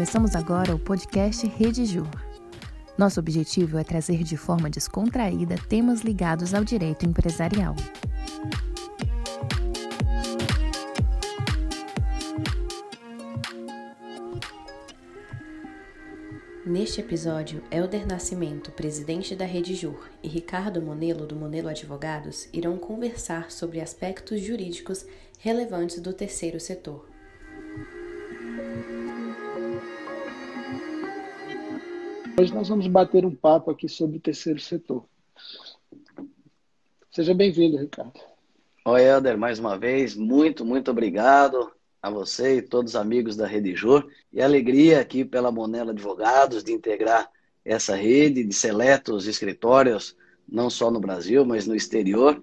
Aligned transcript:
Começamos 0.00 0.34
agora 0.34 0.74
o 0.74 0.78
podcast 0.78 1.46
Rede 1.46 1.84
Jur. 1.84 2.08
Nosso 2.96 3.20
objetivo 3.20 3.76
é 3.76 3.84
trazer 3.84 4.22
de 4.22 4.34
forma 4.34 4.70
descontraída 4.70 5.56
temas 5.68 6.00
ligados 6.00 6.54
ao 6.54 6.64
direito 6.64 7.04
empresarial. 7.04 7.76
Neste 16.64 17.02
episódio, 17.02 17.62
Helder 17.70 18.06
Nascimento, 18.06 18.72
presidente 18.72 19.36
da 19.36 19.44
Rede 19.44 19.74
Jur, 19.74 20.08
e 20.22 20.28
Ricardo 20.28 20.80
Monelo, 20.80 21.26
do 21.26 21.36
Monelo 21.36 21.68
Advogados, 21.68 22.48
irão 22.54 22.78
conversar 22.78 23.50
sobre 23.50 23.82
aspectos 23.82 24.40
jurídicos 24.40 25.04
relevantes 25.38 26.00
do 26.00 26.14
terceiro 26.14 26.58
setor. 26.58 27.09
Hoje 32.40 32.54
nós 32.54 32.70
vamos 32.70 32.86
bater 32.86 33.26
um 33.26 33.34
papo 33.34 33.70
aqui 33.70 33.86
sobre 33.86 34.16
o 34.16 34.20
terceiro 34.20 34.58
setor. 34.58 35.04
Seja 37.10 37.34
bem-vindo, 37.34 37.76
Ricardo. 37.76 38.18
Oi, 38.82 39.02
Helder, 39.02 39.36
mais 39.36 39.58
uma 39.58 39.78
vez, 39.78 40.16
muito, 40.16 40.64
muito 40.64 40.90
obrigado 40.90 41.70
a 42.00 42.08
você 42.08 42.56
e 42.56 42.62
todos 42.62 42.92
os 42.92 42.96
amigos 42.96 43.36
da 43.36 43.46
Rede 43.46 43.76
Jur. 43.76 44.08
E 44.32 44.40
alegria 44.40 45.02
aqui 45.02 45.22
pela 45.22 45.52
Monela 45.52 45.90
Advogados 45.90 46.64
de 46.64 46.72
integrar 46.72 47.30
essa 47.62 47.94
rede 47.94 48.42
de 48.42 48.54
seletos 48.54 49.26
escritórios, 49.26 50.16
não 50.48 50.70
só 50.70 50.90
no 50.90 50.98
Brasil, 50.98 51.44
mas 51.44 51.66
no 51.66 51.76
exterior. 51.76 52.40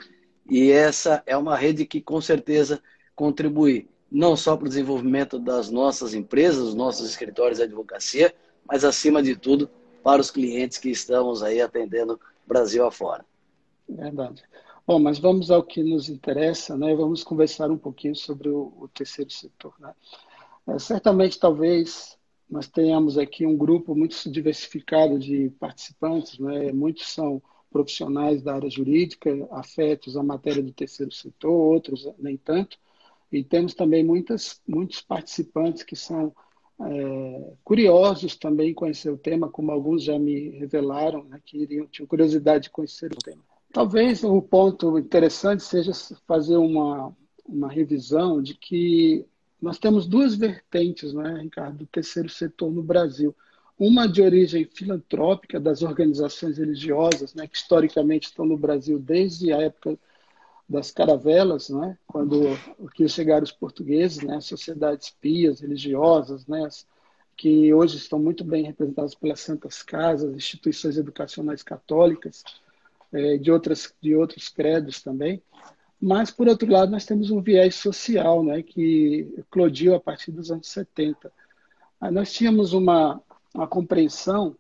E 0.48 0.70
essa 0.70 1.24
é 1.26 1.36
uma 1.36 1.58
rede 1.58 1.88
que 1.88 2.02
com 2.02 2.22
certeza 2.22 2.80
contribui 3.16 3.90
não 4.12 4.38
só 4.38 4.56
para 4.56 4.68
o 4.68 4.70
desenvolvimento 4.70 5.40
das 5.40 5.72
nossas 5.72 6.14
empresas, 6.14 6.66
dos 6.66 6.76
nossos 6.76 7.10
escritórios 7.10 7.58
de 7.58 7.64
advocacia, 7.64 8.32
mas 8.64 8.84
acima 8.84 9.24
de 9.24 9.36
tudo 9.36 9.68
para 10.08 10.22
os 10.22 10.32
clientes 10.32 10.78
que 10.78 10.90
estamos 10.90 11.44
aí 11.44 11.60
atendendo 11.60 12.18
Brasil 12.48 12.86
afora. 12.86 13.26
Verdade. 13.90 14.42
Bom, 14.88 15.00
mas 15.00 15.20
vamos 15.20 15.52
ao 15.52 15.62
que 15.62 15.84
nos 15.84 16.08
interessa, 16.08 16.78
né? 16.78 16.96
Vamos 16.96 17.26
conversar 17.26 17.70
um 17.70 17.78
pouquinho 17.78 18.16
sobre 18.16 18.48
o, 18.48 18.72
o 18.80 18.88
terceiro 18.88 19.30
setor, 19.30 19.74
né? 19.78 19.94
É, 20.66 20.80
certamente, 20.80 21.38
talvez, 21.38 22.18
nós 22.50 22.70
tenhamos 22.70 23.18
aqui 23.18 23.46
um 23.46 23.58
grupo 23.58 23.94
muito 23.94 24.32
diversificado 24.32 25.20
de 25.20 25.50
participantes, 25.60 26.40
né? 26.40 26.72
Muitos 26.72 27.10
são 27.10 27.42
profissionais 27.70 28.42
da 28.42 28.56
área 28.56 28.70
jurídica, 28.70 29.30
afetos 29.52 30.16
à 30.16 30.24
matéria 30.24 30.64
do 30.64 30.72
terceiro 30.72 31.12
setor, 31.12 31.52
outros 31.52 32.08
nem 32.18 32.38
tanto. 32.38 32.80
E 33.30 33.44
temos 33.44 33.74
também 33.74 34.06
muitas, 34.06 34.62
muitos 34.66 35.02
participantes 35.02 35.84
que 35.84 35.98
são 35.98 36.34
é, 36.80 37.54
curiosos 37.64 38.36
também 38.36 38.70
em 38.70 38.74
conhecer 38.74 39.10
o 39.10 39.18
tema, 39.18 39.50
como 39.50 39.72
alguns 39.72 40.04
já 40.04 40.18
me 40.20 40.50
revelaram, 40.52 41.24
né, 41.24 41.40
que 41.44 41.58
iriam, 41.58 41.88
tinham 41.88 42.08
curiosidade 42.08 42.66
de 42.66 42.70
conhecer 42.70 43.12
o 43.12 43.18
tema. 43.18 43.42
Talvez 43.74 44.24
o 44.24 44.42
ponto 44.42 44.98
interessante 44.98 45.64
seja 45.64 45.92
fazer 46.28 46.58
uma, 46.58 47.16
uma 47.48 47.70
revisão 47.70 48.42
de 48.42 48.54
que 48.54 49.26
nós 49.62 49.80
temos 49.80 50.08
duas 50.08 50.36
vertentes, 50.36 51.14
né, 51.14 51.40
Ricardo, 51.42 51.80
do 51.80 51.86
terceiro 51.88 52.30
setor 52.30 52.72
no 52.72 52.84
Brasil. 52.84 53.36
Uma 53.78 54.08
de 54.08 54.22
origem 54.22 54.66
filantrópica 54.66 55.60
das 55.60 55.82
organizações 55.82 56.58
religiosas, 56.58 57.34
né, 57.34 57.48
que 57.48 57.58
historicamente 57.58 58.28
estão 58.28 58.46
no 58.46 58.58
Brasil 58.58 59.00
desde 59.00 59.52
a 59.52 59.62
época 59.62 59.98
das 60.70 60.92
caravelas, 60.92 61.70
né, 61.70 61.98
quando 62.06 62.58
chegaram 63.08 63.44
os 63.44 63.52
portugueses, 63.52 64.22
né, 64.22 64.42
sociedades 64.42 65.10
pias, 65.10 65.62
religiosas, 65.62 66.46
né, 66.46 66.68
que 67.38 67.74
hoje 67.74 67.98
estão 67.98 68.20
muito 68.20 68.44
bem 68.44 68.66
representadas 68.66 69.16
pelas 69.16 69.40
santas 69.40 69.82
casas, 69.82 70.36
instituições 70.36 70.98
educacionais 70.98 71.64
católicas, 71.64 72.44
é, 73.14 73.38
de, 73.38 73.52
outras, 73.52 73.94
de 74.02 74.16
outros 74.16 74.50
credos 74.50 75.02
também. 75.02 75.42
Mas, 76.02 76.30
por 76.30 76.48
outro 76.48 76.70
lado, 76.70 76.92
nós 76.92 77.06
temos 77.06 77.32
um 77.32 77.42
viés 77.42 77.76
social 77.76 78.44
né, 78.44 78.62
que 78.62 79.34
eclodiu 79.38 79.96
a 79.96 80.00
partir 80.00 80.32
dos 80.32 80.52
anos 80.52 80.68
70. 80.68 81.32
Aí 82.02 82.12
nós 82.12 82.32
tínhamos 82.34 82.74
uma, 82.74 83.22
uma 83.54 83.68
compreensão 83.68 84.56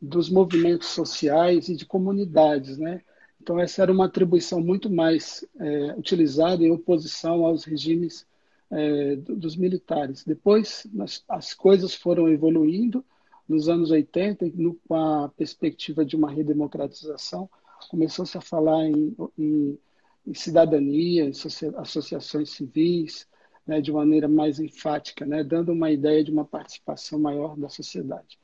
dos 0.00 0.30
movimentos 0.30 0.88
sociais 0.88 1.68
e 1.68 1.76
de 1.76 1.84
comunidades, 1.84 2.78
né? 2.78 3.02
Então, 3.48 3.58
essa 3.58 3.80
era 3.80 3.90
uma 3.90 4.04
atribuição 4.04 4.60
muito 4.60 4.90
mais 4.90 5.42
é, 5.58 5.94
utilizada 5.96 6.62
em 6.62 6.70
oposição 6.70 7.46
aos 7.46 7.64
regimes 7.64 8.26
é, 8.70 9.16
dos 9.16 9.56
militares. 9.56 10.22
Depois, 10.22 10.86
nós, 10.92 11.24
as 11.26 11.54
coisas 11.54 11.94
foram 11.94 12.28
evoluindo. 12.28 13.02
Nos 13.48 13.66
anos 13.70 13.90
80, 13.90 14.52
no, 14.54 14.74
com 14.86 14.94
a 14.94 15.30
perspectiva 15.30 16.04
de 16.04 16.14
uma 16.14 16.30
redemocratização, 16.30 17.48
começou-se 17.88 18.36
a 18.36 18.42
falar 18.42 18.84
em, 18.84 19.16
em, 19.38 19.78
em 20.26 20.34
cidadania, 20.34 21.24
em 21.24 21.32
associações 21.78 22.50
civis, 22.50 23.26
né, 23.66 23.80
de 23.80 23.90
maneira 23.90 24.28
mais 24.28 24.60
enfática, 24.60 25.24
né, 25.24 25.42
dando 25.42 25.72
uma 25.72 25.90
ideia 25.90 26.22
de 26.22 26.30
uma 26.30 26.44
participação 26.44 27.18
maior 27.18 27.56
da 27.56 27.70
sociedade. 27.70 28.38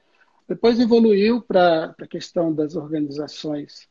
Depois 0.49 0.81
evoluiu 0.81 1.43
para 1.43 1.95
a 2.01 2.07
questão 2.07 2.51
das 2.55 2.75
organizações 2.75 3.87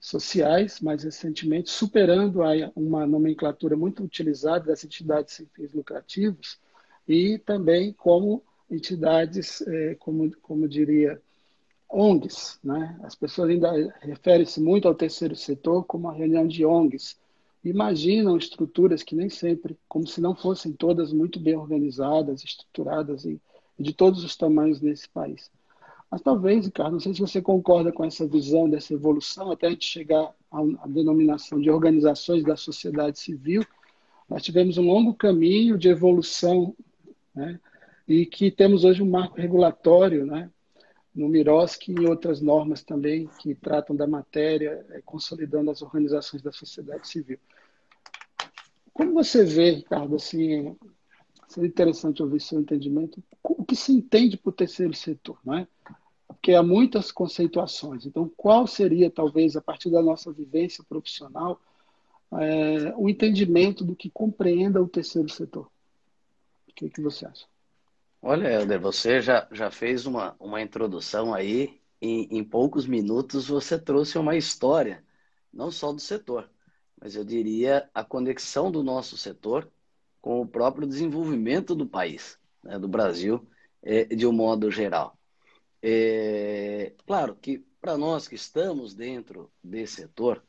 sociais, 0.00 0.80
mais 0.80 1.02
recentemente, 1.02 1.70
superando 1.70 2.40
uma 2.76 3.06
nomenclatura 3.06 3.76
muito 3.76 4.02
utilizada 4.02 4.66
das 4.66 4.84
entidades 4.84 5.34
sem 5.34 5.46
fins 5.46 5.72
lucrativos 5.72 6.58
e 7.06 7.38
também 7.38 7.92
como 7.92 8.42
entidades, 8.70 9.62
é, 9.62 9.94
como, 9.96 10.30
como 10.40 10.68
diria, 10.68 11.20
ONGs. 11.88 12.60
Né? 12.62 12.98
As 13.02 13.14
pessoas 13.14 13.50
ainda 13.50 13.72
referem-se 14.00 14.60
muito 14.60 14.86
ao 14.86 14.94
terceiro 14.94 15.34
setor 15.34 15.84
como 15.84 16.06
uma 16.06 16.14
reunião 16.14 16.46
de 16.46 16.64
ONGs. 16.64 17.18
Imaginam 17.64 18.36
estruturas 18.36 19.02
que 19.02 19.16
nem 19.16 19.28
sempre, 19.28 19.76
como 19.88 20.06
se 20.06 20.20
não 20.20 20.34
fossem 20.34 20.72
todas 20.72 21.12
muito 21.12 21.40
bem 21.40 21.56
organizadas, 21.56 22.44
estruturadas 22.44 23.24
e 23.24 23.40
de 23.78 23.92
todos 23.92 24.22
os 24.22 24.36
tamanhos 24.36 24.80
nesse 24.80 25.08
país. 25.08 25.50
Mas 26.10 26.22
talvez, 26.22 26.64
Ricardo, 26.64 26.92
não 26.92 27.00
sei 27.00 27.12
se 27.12 27.20
você 27.20 27.42
concorda 27.42 27.92
com 27.92 28.04
essa 28.04 28.26
visão 28.26 28.68
dessa 28.68 28.94
evolução, 28.94 29.50
até 29.50 29.66
a 29.66 29.70
gente 29.70 29.84
chegar 29.84 30.34
à 30.50 30.86
denominação 30.86 31.60
de 31.60 31.70
organizações 31.70 32.42
da 32.42 32.56
sociedade 32.56 33.18
civil, 33.18 33.64
nós 34.28 34.42
tivemos 34.42 34.78
um 34.78 34.86
longo 34.86 35.14
caminho 35.14 35.76
de 35.76 35.88
evolução, 35.88 36.74
né? 37.34 37.60
e 38.06 38.24
que 38.24 38.50
temos 38.50 38.84
hoje 38.84 39.02
um 39.02 39.10
marco 39.10 39.36
regulatório, 39.36 40.24
né? 40.24 40.50
no 41.14 41.28
Miroski 41.28 41.92
e 41.92 42.06
outras 42.06 42.40
normas 42.40 42.82
também 42.82 43.28
que 43.40 43.54
tratam 43.54 43.94
da 43.94 44.06
matéria, 44.06 44.86
é, 44.90 45.02
consolidando 45.02 45.70
as 45.70 45.82
organizações 45.82 46.42
da 46.42 46.52
sociedade 46.52 47.08
civil. 47.08 47.38
Como 48.92 49.14
você 49.14 49.44
vê, 49.44 49.72
Ricardo, 49.72 50.16
assim, 50.16 50.76
seria 51.48 51.68
interessante 51.68 52.22
ouvir 52.22 52.40
seu 52.40 52.60
entendimento, 52.60 53.22
o 53.42 53.64
que 53.64 53.74
se 53.74 53.92
entende 53.92 54.36
por 54.36 54.52
terceiro 54.52 54.94
setor, 54.94 55.38
não 55.44 55.54
é? 55.54 55.66
Porque 56.26 56.52
há 56.52 56.62
muitas 56.62 57.10
conceituações. 57.10 58.04
Então, 58.04 58.30
qual 58.36 58.66
seria, 58.66 59.10
talvez, 59.10 59.56
a 59.56 59.60
partir 59.60 59.90
da 59.90 60.02
nossa 60.02 60.30
vivência 60.30 60.84
profissional, 60.86 61.60
é, 62.32 62.94
o 62.96 63.08
entendimento 63.08 63.82
do 63.84 63.96
que 63.96 64.10
compreenda 64.10 64.82
o 64.82 64.88
terceiro 64.88 65.28
setor? 65.30 65.70
O 66.68 66.74
que, 66.74 66.90
que 66.90 67.00
você 67.00 67.26
acha? 67.26 67.46
Olha, 68.20 68.52
Helder, 68.52 68.80
você 68.80 69.20
já, 69.20 69.48
já 69.50 69.70
fez 69.70 70.04
uma, 70.04 70.36
uma 70.38 70.60
introdução 70.60 71.32
aí. 71.32 71.80
Em, 72.00 72.28
em 72.30 72.44
poucos 72.44 72.86
minutos 72.86 73.48
você 73.48 73.76
trouxe 73.76 74.18
uma 74.18 74.36
história, 74.36 75.04
não 75.52 75.70
só 75.70 75.92
do 75.92 76.00
setor, 76.00 76.48
mas 77.00 77.16
eu 77.16 77.24
diria 77.24 77.90
a 77.92 78.04
conexão 78.04 78.70
do 78.70 78.84
nosso 78.84 79.16
setor 79.16 79.68
com 80.28 80.42
o 80.42 80.46
próprio 80.46 80.86
desenvolvimento 80.86 81.74
do 81.74 81.86
país, 81.86 82.38
né, 82.62 82.78
do 82.78 82.86
Brasil, 82.86 83.48
é, 83.82 84.04
de 84.04 84.26
um 84.26 84.32
modo 84.32 84.70
geral. 84.70 85.18
É, 85.82 86.92
claro 87.06 87.34
que 87.34 87.64
para 87.80 87.96
nós 87.96 88.28
que 88.28 88.34
estamos 88.34 88.92
dentro 88.94 89.50
desse 89.64 90.02
setor, 90.02 90.44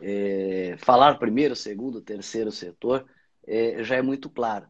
é, 0.00 0.76
falar 0.78 1.18
primeiro, 1.18 1.56
segundo, 1.56 2.00
terceiro 2.00 2.52
setor 2.52 3.06
é, 3.44 3.82
já 3.82 3.96
é 3.96 4.02
muito 4.02 4.30
claro. 4.30 4.68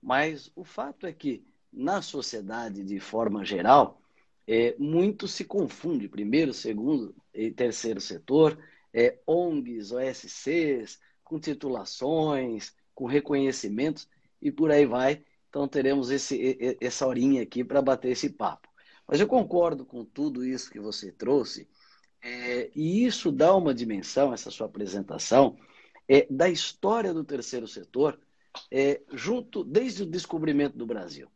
Mas 0.00 0.50
o 0.56 0.64
fato 0.64 1.06
é 1.06 1.12
que 1.12 1.44
na 1.70 2.00
sociedade 2.00 2.82
de 2.82 2.98
forma 2.98 3.44
geral, 3.44 4.00
é, 4.46 4.74
muito 4.78 5.28
se 5.28 5.44
confunde 5.44 6.08
primeiro, 6.08 6.54
segundo 6.54 7.14
e 7.34 7.50
terceiro 7.50 8.00
setor, 8.00 8.58
é, 8.94 9.18
ONGs, 9.26 9.92
OSCs, 9.92 10.98
com 11.22 11.38
titulações, 11.38 12.74
com 12.96 13.06
reconhecimentos 13.06 14.08
e 14.42 14.50
por 14.50 14.72
aí 14.72 14.86
vai. 14.86 15.22
Então 15.50 15.68
teremos 15.68 16.10
esse, 16.10 16.58
essa 16.80 17.06
horinha 17.06 17.42
aqui 17.42 17.62
para 17.64 17.82
bater 17.82 18.10
esse 18.12 18.30
papo. 18.30 18.68
Mas 19.06 19.20
eu 19.20 19.28
concordo 19.28 19.86
com 19.86 20.04
tudo 20.04 20.44
isso 20.44 20.70
que 20.70 20.80
você 20.80 21.12
trouxe, 21.12 21.68
é, 22.22 22.70
e 22.74 23.04
isso 23.06 23.30
dá 23.30 23.54
uma 23.54 23.72
dimensão, 23.74 24.32
essa 24.34 24.50
sua 24.50 24.66
apresentação, 24.66 25.56
é, 26.08 26.26
da 26.30 26.48
história 26.48 27.14
do 27.14 27.24
terceiro 27.24 27.68
setor, 27.68 28.18
é, 28.72 29.02
junto 29.12 29.62
desde 29.64 30.02
o 30.02 30.06
descobrimento 30.06 30.76
do 30.76 30.86
Brasil. 30.86 31.28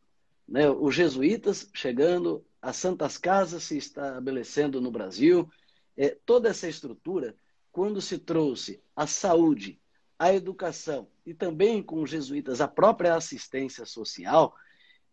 né, 0.49 0.69
os 0.71 0.95
jesuítas 0.95 1.71
chegando, 1.75 2.45
as 2.61 2.77
santas 2.77 3.17
casas 3.17 3.63
se 3.65 3.77
estabelecendo 3.79 4.81
no 4.81 4.91
Brasil, 4.91 5.49
é, 5.97 6.17
toda 6.27 6.49
essa 6.49 6.69
estrutura, 6.69 7.37
quando 7.71 8.01
se 8.01 8.19
trouxe 8.19 8.83
a 8.97 9.07
saúde, 9.07 9.81
a 10.19 10.35
educação 10.35 11.09
e 11.31 11.35
também 11.35 11.81
com 11.81 12.03
os 12.03 12.11
jesuítas 12.11 12.61
a 12.61 12.67
própria 12.67 13.15
assistência 13.15 13.87
social, 13.87 14.53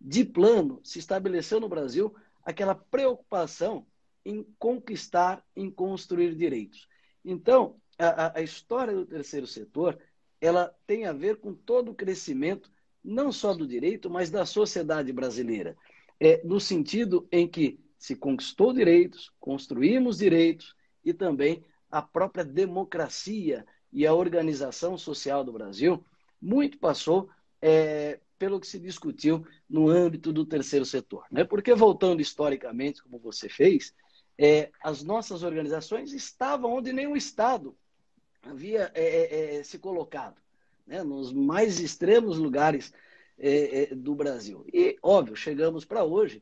de 0.02 0.26
plano 0.26 0.82
se 0.84 0.98
estabeleceu 0.98 1.60
no 1.60 1.70
Brasil 1.70 2.14
aquela 2.44 2.74
preocupação 2.74 3.86
em 4.26 4.44
conquistar, 4.58 5.46
em 5.56 5.70
construir 5.70 6.34
direitos. 6.34 6.88
Então, 7.24 7.80
a, 8.00 8.40
a 8.40 8.42
história 8.42 8.96
do 8.96 9.06
terceiro 9.06 9.46
setor 9.46 10.00
ela 10.42 10.76
tem 10.88 11.06
a 11.06 11.14
ver 11.14 11.38
com 11.38 11.54
todo 11.54 11.92
o 11.92 11.96
crescimento 11.96 12.72
não 13.04 13.32
só 13.32 13.54
do 13.54 13.68
direito, 13.68 14.10
mas 14.10 14.32
da 14.32 14.44
sociedade 14.44 15.14
brasileira. 15.14 15.78
É, 16.20 16.42
no 16.44 16.60
sentido 16.60 17.28
em 17.32 17.48
que 17.48 17.80
se 17.98 18.16
conquistou 18.16 18.74
direitos, 18.74 19.32
construímos 19.40 20.18
direitos 20.18 20.76
e 21.06 21.14
também 21.14 21.64
a 21.92 22.02
própria 22.02 22.44
democracia 22.44 23.66
e 23.92 24.06
a 24.06 24.14
organização 24.14 24.98
social 24.98 25.44
do 25.44 25.54
Brasil, 25.54 26.04
muito 26.42 26.78
passou 26.78 27.30
é, 27.62 28.20
pelo 28.38 28.60
que 28.60 28.68
se 28.68 28.80
discutiu 28.80 29.46
no 29.70 29.90
âmbito 29.90 30.32
do 30.32 30.46
terceiro 30.46 30.86
setor. 30.86 31.26
Né? 31.32 31.44
Porque, 31.44 31.74
voltando 31.74 32.22
historicamente, 32.22 33.02
como 33.02 33.20
você 33.20 33.50
fez, 33.50 33.94
é, 34.38 34.70
as 34.84 35.04
nossas 35.04 35.44
organizações 35.44 36.14
estavam 36.14 36.74
onde 36.74 36.94
nenhum 36.94 37.16
Estado 37.16 37.76
havia 38.44 38.92
é, 38.94 39.04
é, 39.04 39.56
é 39.56 39.64
se 39.64 39.80
colocado 39.80 40.40
né, 40.86 41.04
nos 41.04 41.34
mais 41.34 41.80
extremos 41.80 42.38
lugares 42.38 42.94
é, 43.38 43.94
do 43.96 44.16
Brasil. 44.16 44.66
E, 44.72 44.98
óbvio, 45.02 45.36
chegamos 45.36 45.84
para 45.84 46.04
hoje, 46.04 46.42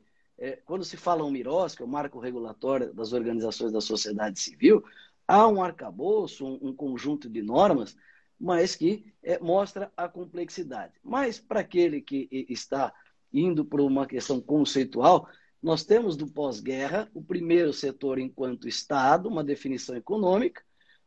quando 0.66 0.84
se 0.84 0.98
fala 0.98 1.24
um 1.24 1.32
MIROS, 1.32 1.76
que 1.76 1.82
é 1.82 1.86
o 1.86 1.88
marco 1.88 2.20
regulatório 2.20 2.94
das 2.94 3.14
organizações 3.14 3.72
da 3.72 3.80
sociedade 3.80 4.38
civil, 4.38 4.84
há 5.28 5.48
um 5.48 5.62
arcabouço, 5.62 6.46
um, 6.46 6.70
um 6.70 6.76
conjunto 6.76 7.30
de 7.30 7.42
normas, 7.42 7.96
mas 8.40 8.76
que 8.76 9.14
é, 9.24 9.40
mostra 9.40 9.92
a 9.96 10.08
complexidade. 10.08 10.94
Mas, 11.04 11.40
para 11.40 11.62
aquele 11.62 12.02
que 12.02 12.28
está 12.50 12.94
indo 13.32 13.66
para 13.66 13.82
uma 13.82 14.06
questão 14.06 14.40
conceitual, 14.40 15.28
nós 15.62 15.84
temos 15.84 16.16
do 16.16 16.28
pós-guerra 16.28 17.10
o 17.14 17.24
primeiro 17.24 17.74
setor 17.74 18.20
enquanto 18.20 18.68
Estado, 18.68 19.28
uma 19.28 19.44
definição 19.44 19.96
econômica, 19.96 20.62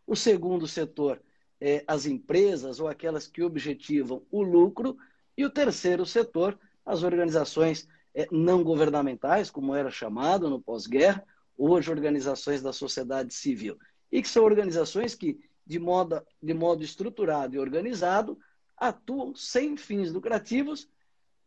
o 0.07 0.17
segundo 0.17 0.67
setor 0.67 1.23
é, 1.61 1.85
as 1.87 2.07
empresas 2.07 2.81
ou 2.81 2.89
aquelas 2.89 3.27
que 3.27 3.43
objetivam 3.43 4.23
o 4.31 4.43
lucro, 4.43 4.97
e 5.37 5.45
o 5.45 5.51
terceiro 5.51 6.05
setor, 6.05 6.59
as 6.85 7.03
organizações 7.03 7.89
é, 8.15 8.27
não 8.31 8.65
governamentais, 8.65 9.51
como 9.51 9.75
era 9.75 9.91
chamado 9.91 10.51
no 10.51 10.61
pós-guerra, 10.61 11.25
hoje 11.57 11.91
organizações 11.91 12.63
da 12.63 12.73
sociedade 12.73 13.33
civil, 13.35 13.77
e 14.11 14.23
que 14.23 14.29
são 14.29 14.45
organizações 14.45 15.15
que, 15.15 15.39
de 15.67 15.79
modo, 15.79 16.23
de 16.43 16.55
modo 16.55 16.83
estruturado 16.83 17.55
e 17.55 17.59
organizado, 17.59 18.39
atuam 18.77 19.35
sem 19.35 19.77
fins 19.77 20.13
lucrativos, 20.13 20.89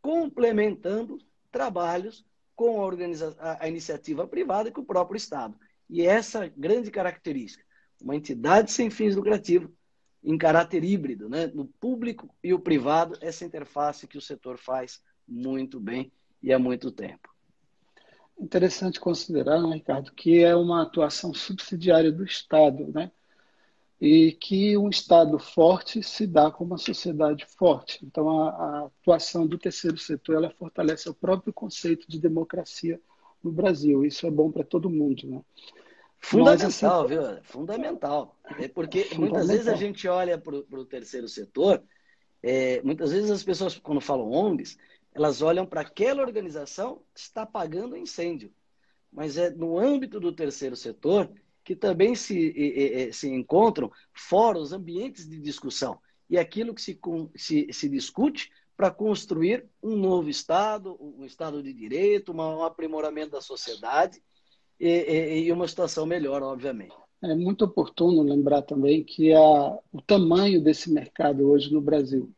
complementando 0.02 1.18
trabalhos 1.52 2.26
com 2.56 2.84
a, 2.84 3.64
a, 3.64 3.68
iniciativa 3.68 4.28
privada 4.28 4.70
e 4.70 4.72
com 4.72 4.82
o 4.82 4.86
próprio 4.86 5.18
Estado. 5.18 5.58
E 5.90 6.04
essa 6.04 6.48
grande 6.48 6.92
característica, 6.92 7.64
uma 8.02 8.16
entidade 8.16 8.72
sem 8.72 8.90
fins 8.90 9.16
lucrativos, 9.16 9.70
em 10.24 10.38
caráter 10.38 10.84
híbrido, 10.84 11.28
né? 11.28 11.48
no 11.48 11.66
público 11.66 12.30
e 12.44 12.54
o 12.54 12.60
privado, 12.60 13.18
essa 13.22 13.44
interface 13.44 14.08
que 14.08 14.18
o 14.18 14.22
setor 14.22 14.58
faz 14.60 15.02
muito 15.28 15.80
bem 15.80 16.12
e 16.44 16.54
há 16.54 16.60
muito 16.60 16.92
tempo. 16.92 17.31
Interessante 18.42 19.00
considerar, 19.00 19.62
né, 19.62 19.76
Ricardo, 19.76 20.12
que 20.12 20.44
é 20.44 20.56
uma 20.56 20.82
atuação 20.82 21.34
subsidiária 21.34 22.12
do 22.12 22.24
Estado, 22.24 22.92
né? 22.92 23.12
e 24.02 24.32
que 24.32 24.76
um 24.76 24.90
Estado 24.90 25.38
forte 25.38 26.02
se 26.02 26.26
dá 26.26 26.50
com 26.50 26.64
uma 26.64 26.80
sociedade 26.80 27.46
forte. 27.46 28.04
Então, 28.04 28.42
a, 28.42 28.50
a, 28.50 28.86
atuação 28.86 29.46
do 29.46 29.60
terceiro 29.60 29.98
setor 30.00 30.38
ela 30.38 30.50
fortalece 30.50 31.08
o 31.08 31.14
próprio 31.14 31.54
conceito 31.54 32.10
de 32.10 32.20
democracia 32.20 33.00
no 33.44 33.52
Brasil. 33.52 34.04
Isso 34.04 34.26
é 34.26 34.32
bom 34.32 34.52
para 34.52 34.64
todo 34.64 34.90
mundo. 34.90 35.28
Né? 35.28 35.42
Fundamental, 36.20 37.06
assim, 37.06 37.16
viu? 37.16 37.44
Fundamental. 37.44 38.36
É 38.60 38.68
porque 38.68 39.04
Fundamental. 39.04 39.20
muitas 39.22 39.48
vezes 39.48 39.68
a 39.68 39.76
gente 39.76 40.08
olha 40.08 40.36
para 40.36 40.56
o 40.56 40.86
terceiro 40.86 41.28
setor, 41.28 41.84
é, 42.42 42.82
muitas 42.82 43.12
vezes 43.12 43.30
as 43.30 43.44
pessoas, 43.44 43.78
quando 43.78 44.02
falam 44.02 44.32
ONGs, 44.32 44.80
elas 45.14 45.42
olham 45.42 45.66
para 45.66 45.82
aquela 45.82 46.22
organização 46.22 47.02
que 47.14 47.20
está 47.20 47.44
apagando 47.44 47.94
o 47.94 47.98
incêndio. 47.98 48.52
Mas 49.12 49.38
é 49.38 49.50
no 49.50 49.78
âmbito 49.78 50.20
do 50.20 50.32
terceiro 50.32 50.76
setor 50.76 51.32
que 51.64 51.76
também 51.76 52.16
se, 52.16 53.12
se 53.14 53.30
encontram 53.30 53.92
fóruns, 54.14 54.72
ambientes 54.72 55.30
de 55.30 55.40
discussão. 55.40 56.00
E 56.30 56.38
aquilo 56.38 56.74
que 56.74 56.82
se, 56.82 57.00
se, 57.36 57.68
se 57.72 57.90
discute 57.90 58.52
para 58.76 58.90
construir 58.90 59.68
um 59.84 59.96
novo 59.96 60.30
Estado, 60.30 60.98
um 61.00 61.26
Estado 61.26 61.62
de 61.62 61.72
direito, 61.74 62.32
um 62.32 62.64
aprimoramento 62.64 63.32
da 63.32 63.42
sociedade 63.42 64.22
e, 64.80 65.44
e 65.46 65.52
uma 65.52 65.68
situação 65.68 66.06
melhor, 66.06 66.42
obviamente. 66.42 66.96
É 67.22 67.36
muito 67.36 67.66
oportuno 67.66 68.24
lembrar 68.24 68.64
também 68.64 69.04
que 69.04 69.32
a, 69.32 69.78
o 69.92 70.02
tamanho 70.02 70.60
desse 70.60 70.92
mercado 70.92 71.48
hoje 71.48 71.72
no 71.72 71.80
Brasil, 71.80 72.32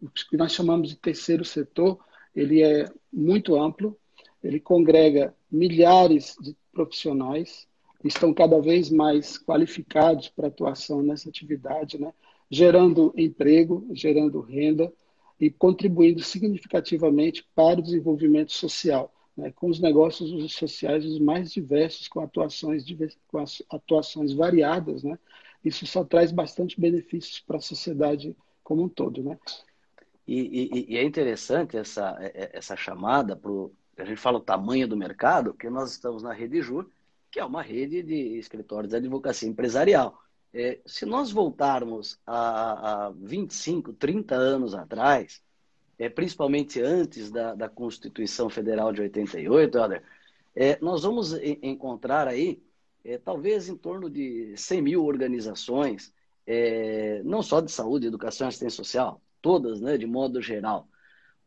o 0.00 0.08
que 0.08 0.36
nós 0.38 0.52
chamamos 0.52 0.88
de 0.88 0.96
terceiro 0.96 1.44
setor, 1.44 1.98
ele 2.34 2.62
é 2.62 2.88
muito 3.12 3.60
amplo, 3.60 3.96
ele 4.42 4.60
congrega 4.60 5.34
milhares 5.50 6.36
de 6.40 6.56
profissionais 6.72 7.68
estão 8.02 8.32
cada 8.32 8.60
vez 8.60 8.90
mais 8.90 9.36
qualificados 9.36 10.28
para 10.28 10.48
atuação 10.48 11.02
nessa 11.02 11.28
atividade, 11.28 12.00
né? 12.00 12.14
gerando 12.50 13.12
emprego, 13.16 13.86
gerando 13.92 14.40
renda 14.40 14.90
e 15.38 15.50
contribuindo 15.50 16.22
significativamente 16.22 17.46
para 17.54 17.78
o 17.78 17.82
desenvolvimento 17.82 18.52
social 18.52 19.12
né, 19.40 19.50
com 19.52 19.68
os 19.68 19.80
negócios 19.80 20.52
sociais 20.52 21.04
os 21.04 21.18
mais 21.18 21.52
diversos, 21.52 22.08
com 22.08 22.20
atuações, 22.20 22.84
com 23.28 23.44
atuações 23.70 24.32
variadas, 24.32 25.02
né? 25.02 25.18
Isso 25.64 25.86
só 25.86 26.04
traz 26.04 26.32
bastante 26.32 26.80
benefícios 26.80 27.40
para 27.40 27.58
a 27.58 27.60
sociedade 27.60 28.36
como 28.62 28.82
um 28.82 28.88
todo, 28.88 29.22
né? 29.22 29.38
E, 30.30 30.70
e, 30.72 30.94
e 30.94 30.96
é 30.96 31.02
interessante 31.02 31.76
essa, 31.76 32.16
é, 32.20 32.26
é, 32.26 32.50
essa 32.52 32.76
chamada 32.76 33.34
para 33.34 34.04
a 34.04 34.04
gente 34.04 34.20
fala 34.20 34.38
o 34.38 34.40
tamanho 34.40 34.86
do 34.86 34.96
mercado, 34.96 35.52
que 35.52 35.68
nós 35.68 35.90
estamos 35.90 36.22
na 36.22 36.32
Rede 36.32 36.62
Jur, 36.62 36.88
que 37.32 37.40
é 37.40 37.44
uma 37.44 37.62
rede 37.62 38.00
de 38.00 38.38
escritórios 38.38 38.90
de 38.90 38.96
advocacia 38.96 39.48
empresarial. 39.48 40.22
É, 40.54 40.78
se 40.86 41.04
nós 41.04 41.32
voltarmos 41.32 42.16
a, 42.24 43.06
a 43.06 43.10
25, 43.10 43.92
30 43.94 44.36
anos 44.36 44.72
atrás, 44.72 45.42
é, 45.98 46.08
principalmente 46.08 46.80
antes 46.80 47.28
da, 47.28 47.56
da 47.56 47.68
Constituição 47.68 48.48
Federal 48.48 48.92
de 48.92 49.00
88, 49.00 49.76
Helder, 49.76 50.02
é, 50.54 50.78
nós 50.80 51.02
vamos 51.02 51.32
encontrar 51.60 52.28
aí 52.28 52.62
é, 53.04 53.18
talvez 53.18 53.68
em 53.68 53.76
torno 53.76 54.08
de 54.08 54.56
100 54.56 54.80
mil 54.80 55.04
organizações, 55.04 56.12
é, 56.46 57.20
não 57.24 57.42
só 57.42 57.60
de 57.60 57.72
saúde, 57.72 58.06
educação 58.06 58.46
e 58.46 58.48
assistência 58.48 58.76
social, 58.76 59.20
todas, 59.40 59.80
né, 59.80 59.96
de 59.96 60.06
modo 60.06 60.40
geral. 60.40 60.88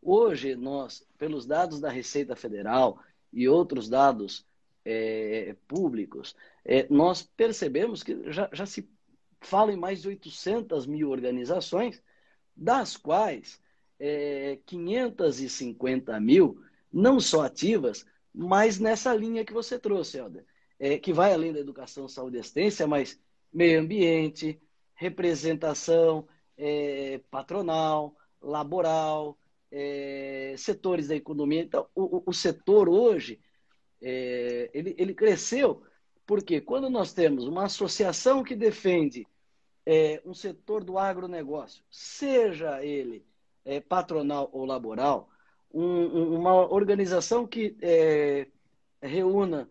Hoje, 0.02 0.56
nós, 0.56 1.08
pelos 1.18 1.46
dados 1.46 1.80
da 1.80 1.90
Receita 1.90 2.36
Federal 2.36 3.00
e 3.32 3.48
outros 3.48 3.88
dados 3.88 4.46
é, 4.84 5.56
públicos, 5.68 6.36
é, 6.66 6.86
nós 6.90 7.22
percebemos 7.22 8.04
que 8.04 8.32
já, 8.32 8.50
já 8.52 8.66
se 8.66 8.90
fala 9.42 9.72
em 9.72 9.78
mais 9.78 10.02
de 10.02 10.10
800 10.10 10.86
mil 10.86 11.10
organizações, 11.10 12.02
das 12.56 12.98
quais 12.98 13.62
é, 14.00 14.60
550 14.66 16.20
mil, 16.20 16.62
não 16.92 17.20
só 17.20 17.44
ativas, 17.46 18.06
mas 18.34 18.80
nessa 18.80 19.14
linha 19.14 19.46
que 19.46 19.54
você 19.54 19.80
trouxe, 19.80 20.18
Helder, 20.18 20.46
é, 20.80 20.98
que 20.98 21.14
vai 21.14 21.34
além 21.34 21.54
da 21.54 21.60
educação, 21.60 22.08
saúde 22.08 22.38
e 22.38 22.40
assistência, 22.40 22.86
mas 22.86 23.20
meio 23.52 23.80
ambiente, 23.80 24.60
representação 24.96 26.28
é, 26.58 27.20
patronal, 27.30 28.16
laboral, 28.42 29.38
é, 29.72 30.54
setores 30.58 31.08
da 31.08 31.16
economia. 31.16 31.62
Então, 31.62 31.88
o, 31.96 32.24
o 32.26 32.34
setor 32.34 32.88
hoje, 32.88 33.40
é, 34.02 34.70
ele, 34.74 34.96
ele 34.98 35.14
cresceu 35.14 35.84
porque 36.26 36.62
quando 36.62 36.90
nós 36.90 37.14
temos 37.14 37.48
uma 37.48 37.66
associação 37.66 38.44
que 38.44 38.56
defende 38.56 39.28
é, 39.86 40.22
um 40.26 40.34
setor 40.34 40.84
do 40.84 40.98
agronegócio, 40.98 41.84
seja 41.90 42.84
ele 42.84 43.26
é, 43.66 43.80
patronal 43.80 44.50
ou 44.54 44.66
laboral, 44.66 45.30
um, 45.74 46.38
uma 46.38 46.54
organização 46.72 47.46
que 47.46 47.76
é, 47.82 48.48
reúna 49.02 49.70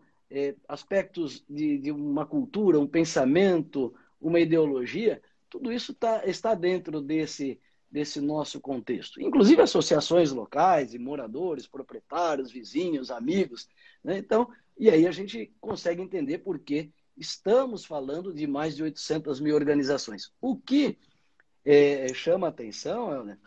aspectos 0.67 1.45
de, 1.47 1.77
de, 1.77 1.91
uma 1.91 2.25
cultura, 2.25 2.79
um 2.79 2.87
pensamento, 2.87 3.93
uma 4.19 4.39
ideologia, 4.39 5.21
tudo 5.53 5.71
isso 5.71 5.93
tá, 5.93 6.25
está 6.25 6.55
dentro 6.55 6.99
desse, 6.99 7.59
desse 7.91 8.19
nosso 8.19 8.59
contexto, 8.59 9.21
inclusive 9.21 9.61
associações 9.61 10.31
locais 10.31 10.95
e 10.95 10.97
moradores, 10.97 11.67
proprietários, 11.67 12.51
vizinhos, 12.51 13.11
amigos. 13.11 13.69
Né? 14.03 14.17
Então, 14.17 14.49
e 14.75 14.89
aí 14.89 15.05
a 15.05 15.11
gente 15.11 15.53
consegue 15.61 16.01
entender 16.01 16.39
por 16.39 16.57
que 16.57 16.91
estamos 17.15 17.85
falando 17.85 18.33
de 18.33 18.47
mais 18.47 18.75
de 18.75 18.81
800 18.81 19.39
mil 19.39 19.53
organizações. 19.53 20.33
O 20.41 20.57
que 20.57 20.97
é, 21.63 22.11
chama 22.15 22.47
atenção, 22.47 23.23
né? 23.23 23.37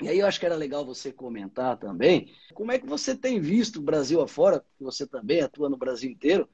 e 0.00 0.08
aí 0.08 0.20
eu 0.20 0.28
acho 0.28 0.38
que 0.38 0.46
era 0.46 0.54
legal 0.54 0.86
você 0.86 1.12
comentar 1.12 1.76
também, 1.78 2.32
como 2.54 2.70
é 2.70 2.78
que 2.78 2.86
você 2.86 3.12
tem 3.12 3.40
visto 3.40 3.80
o 3.80 3.82
Brasil 3.82 4.20
afora, 4.20 4.64
você 4.78 5.04
também 5.04 5.40
atua 5.40 5.68
no 5.68 5.76
Brasil 5.76 6.08
inteiro, 6.08 6.48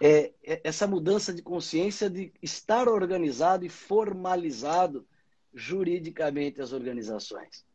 é, 0.00 0.32
é, 0.44 0.60
essa 0.64 0.86
mudança 0.86 1.32
de 1.32 1.42
consciência 1.42 2.08
de 2.08 2.32
estar 2.42 2.88
organizado 2.88 3.64
e 3.64 3.68
formalizado 3.68 5.06
juridicamente 5.52 6.60
as 6.60 6.72
organizações? 6.72 7.66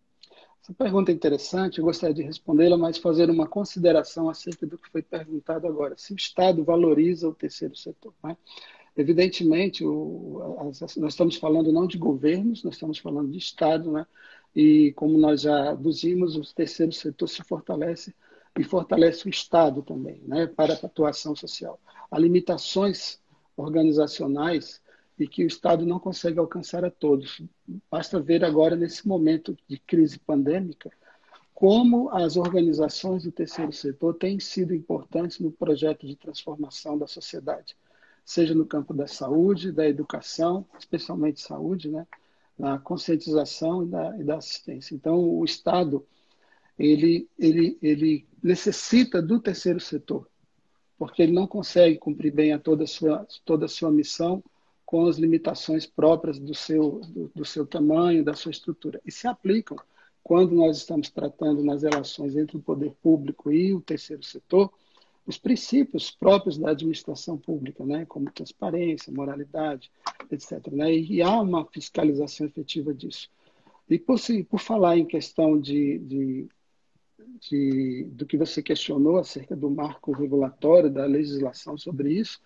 Essa 0.64 0.74
pergunta 0.74 1.12
é 1.12 1.14
interessante, 1.14 1.80
eu 1.80 1.84
gostaria 1.84 2.16
de 2.16 2.22
respondê-la, 2.22 2.78
mas 2.78 2.98
fazer 2.98 3.30
uma 3.30 3.46
consideração 3.46 4.30
acerca 4.30 4.66
do 4.66 4.78
que 4.78 4.90
foi 4.90 5.02
perguntado 5.02 5.68
agora. 5.68 5.96
Se 5.98 6.14
o 6.14 6.16
Estado 6.16 6.64
valoriza 6.64 7.28
o 7.28 7.36
terceiro 7.36 7.76
setor. 7.76 8.14
Né? 8.24 8.38
Evidentemente, 8.96 9.84
o, 9.84 10.70
as, 10.70 10.96
nós 10.96 11.12
estamos 11.12 11.36
falando 11.36 11.74
não 11.74 11.86
de 11.86 11.98
governos, 11.98 12.64
nós 12.64 12.76
estamos 12.76 12.98
falando 12.98 13.30
de 13.30 13.38
Estado, 13.38 13.92
né? 13.92 14.08
e 14.56 14.94
como 14.96 15.18
nós 15.18 15.42
já 15.42 15.72
aduzimos, 15.72 16.38
o 16.38 16.56
terceiro 16.56 16.94
setor 16.94 17.28
se 17.28 17.44
fortalece 17.44 18.16
e 18.58 18.64
fortalece 18.64 19.26
o 19.26 19.30
Estado 19.30 19.82
também, 19.82 20.22
né? 20.26 20.48
para 20.48 20.76
a 20.76 20.86
atuação 20.86 21.36
social. 21.36 21.78
Há 22.14 22.20
limitações 22.20 23.20
organizacionais 23.58 24.80
e 25.18 25.28
que 25.28 25.44
o 25.44 25.48
Estado 25.48 25.84
não 25.84 25.98
consegue 25.98 26.38
alcançar 26.38 26.86
a 26.86 26.92
todos. 26.92 27.42
Basta 27.90 28.20
ver 28.20 28.46
agora, 28.46 28.76
nesse 28.76 29.08
momento 29.08 29.58
de 29.68 29.80
crise 29.80 30.20
pandêmica, 30.20 30.92
como 31.56 32.12
as 32.12 32.38
organizações 32.38 33.24
do 33.24 33.32
terceiro 33.32 33.74
setor 33.74 34.14
têm 34.14 34.40
sido 34.40 34.76
importantes 34.76 35.40
no 35.40 35.52
projeto 35.52 36.06
de 36.06 36.16
transformação 36.16 37.00
da 37.00 37.08
sociedade, 37.08 37.76
seja 38.24 38.54
no 38.54 38.68
campo 38.68 38.94
da 38.94 39.08
saúde, 39.08 39.72
da 39.72 39.90
educação, 39.90 40.68
especialmente 40.78 41.42
saúde, 41.42 41.90
né? 41.90 42.06
na 42.56 42.78
conscientização 42.78 43.86
e 43.86 43.88
da, 43.88 44.18
e 44.20 44.24
da 44.24 44.36
assistência. 44.36 44.94
Então, 44.94 45.18
o 45.18 45.44
Estado 45.44 46.06
ele, 46.78 47.28
ele, 47.40 47.76
ele 47.82 48.28
necessita 48.44 49.20
do 49.20 49.40
terceiro 49.40 49.80
setor, 49.80 50.28
porque 50.98 51.24
ele 51.24 51.32
não 51.32 51.48
consegue 51.48 51.98
cumprir 51.98 52.32
bem 52.32 52.54
a 52.54 52.60
toda 52.60 52.84
a 52.84 52.88
sua, 52.88 53.28
toda 53.44 53.66
a 53.66 53.70
sua 53.70 53.92
missão 53.92 54.44
com 54.86 55.08
as 55.08 55.18
limitações 55.18 55.86
próprias 55.86 56.38
do 56.38 56.54
seu, 56.54 57.02
do, 57.08 57.32
do 57.34 57.46
seu 57.46 57.66
tamanho, 57.66 58.24
da 58.24 58.34
sua 58.34 58.52
estrutura. 58.52 59.02
E 59.06 59.12
se 59.12 59.28
aplicam 59.28 59.78
quando 60.24 60.56
nós 60.56 60.78
estamos 60.78 61.10
tratando 61.10 61.64
nas 61.64 61.84
relações 61.84 62.36
entre 62.38 62.58
o 62.58 62.62
poder 62.62 62.94
público 63.02 63.52
e 63.52 63.74
o 63.74 63.82
terceiro 63.82 64.24
setor, 64.24 64.72
os 65.26 65.38
princípios 65.38 66.12
próprios 66.12 66.58
da 66.58 66.72
administração 66.72 67.38
pública, 67.38 67.86
né, 67.86 68.06
como 68.06 68.32
transparência, 68.32 69.12
moralidade, 69.12 69.92
etc. 70.32 70.68
Né, 70.72 70.94
e 70.94 71.22
há 71.22 71.42
uma 71.42 71.66
fiscalização 71.66 72.46
efetiva 72.46 72.94
disso. 72.94 73.30
E 73.90 74.00
por, 74.00 74.20
se, 74.20 74.44
por 74.44 74.60
falar 74.60 74.98
em 74.98 75.06
questão 75.06 75.60
de, 75.60 76.00
de, 76.00 76.48
de, 77.40 78.06
do 78.12 78.26
que 78.26 78.38
você 78.38 78.62
questionou 78.62 79.18
acerca 79.18 79.56
do 79.56 79.70
marco 79.70 80.12
regulatório, 80.12 80.90
da 80.90 81.06
legislação 81.06 81.78
sobre 81.78 82.14
isso, 82.14 82.40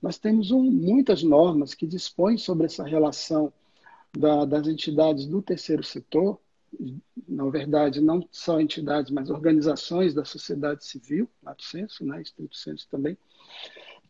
nós 0.00 0.18
temos 0.18 0.50
um, 0.50 0.62
muitas 0.62 1.22
normas 1.22 1.74
que 1.74 1.86
dispõem 1.86 2.36
sobre 2.36 2.66
essa 2.66 2.84
relação 2.84 3.52
da, 4.16 4.44
das 4.44 4.66
entidades 4.66 5.26
do 5.26 5.40
terceiro 5.40 5.82
setor, 5.82 6.38
na 7.28 7.48
verdade, 7.50 8.00
não 8.00 8.26
só 8.30 8.60
entidades, 8.60 9.10
mas 9.10 9.30
organizações 9.30 10.14
da 10.14 10.24
sociedade 10.24 10.84
civil, 10.84 11.28
lato 11.42 11.62
senso, 11.62 12.04
né, 12.04 12.20
estrito 12.20 12.56
senso 12.56 12.88
também, 12.90 13.16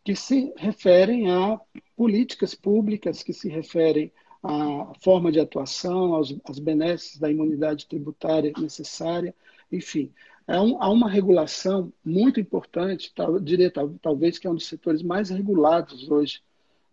que 0.03 0.15
se 0.15 0.53
referem 0.57 1.31
a 1.31 1.59
políticas 1.95 2.55
públicas, 2.55 3.23
que 3.23 3.33
se 3.33 3.49
referem 3.49 4.11
à 4.41 4.91
forma 5.01 5.31
de 5.31 5.39
atuação, 5.39 6.15
aos, 6.15 6.35
às 6.43 6.59
benesses 6.59 7.17
da 7.17 7.31
imunidade 7.31 7.87
tributária 7.87 8.51
necessária, 8.57 9.33
enfim, 9.73 10.13
é 10.47 10.59
um, 10.59 10.81
há 10.81 10.89
uma 10.89 11.09
regulação 11.09 11.91
muito 12.03 12.39
importante, 12.39 13.11
tal, 13.15 13.39
diria 13.39 13.71
tal, 13.71 13.89
talvez 14.01 14.37
que 14.37 14.45
é 14.45 14.49
um 14.49 14.55
dos 14.55 14.67
setores 14.67 15.01
mais 15.01 15.29
regulados 15.29 16.09
hoje, 16.09 16.41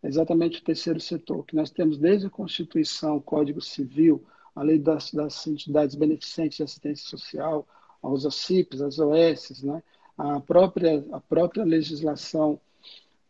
exatamente 0.02 0.60
o 0.60 0.64
terceiro 0.64 1.00
setor, 1.00 1.44
que 1.44 1.54
nós 1.54 1.70
temos 1.70 1.98
desde 1.98 2.26
a 2.26 2.30
Constituição, 2.30 3.16
o 3.16 3.22
Código 3.22 3.60
Civil, 3.60 4.24
a 4.54 4.62
lei 4.62 4.78
das, 4.78 5.12
das 5.12 5.46
entidades 5.46 5.94
beneficentes 5.94 6.56
de 6.56 6.62
assistência 6.62 7.08
social, 7.08 7.66
aos 8.02 8.24
OCIPs, 8.24 8.80
as 8.80 8.98
OS, 8.98 9.62
né? 9.62 9.82
a, 10.16 10.40
própria, 10.40 11.04
a 11.12 11.20
própria 11.20 11.64
legislação 11.64 12.58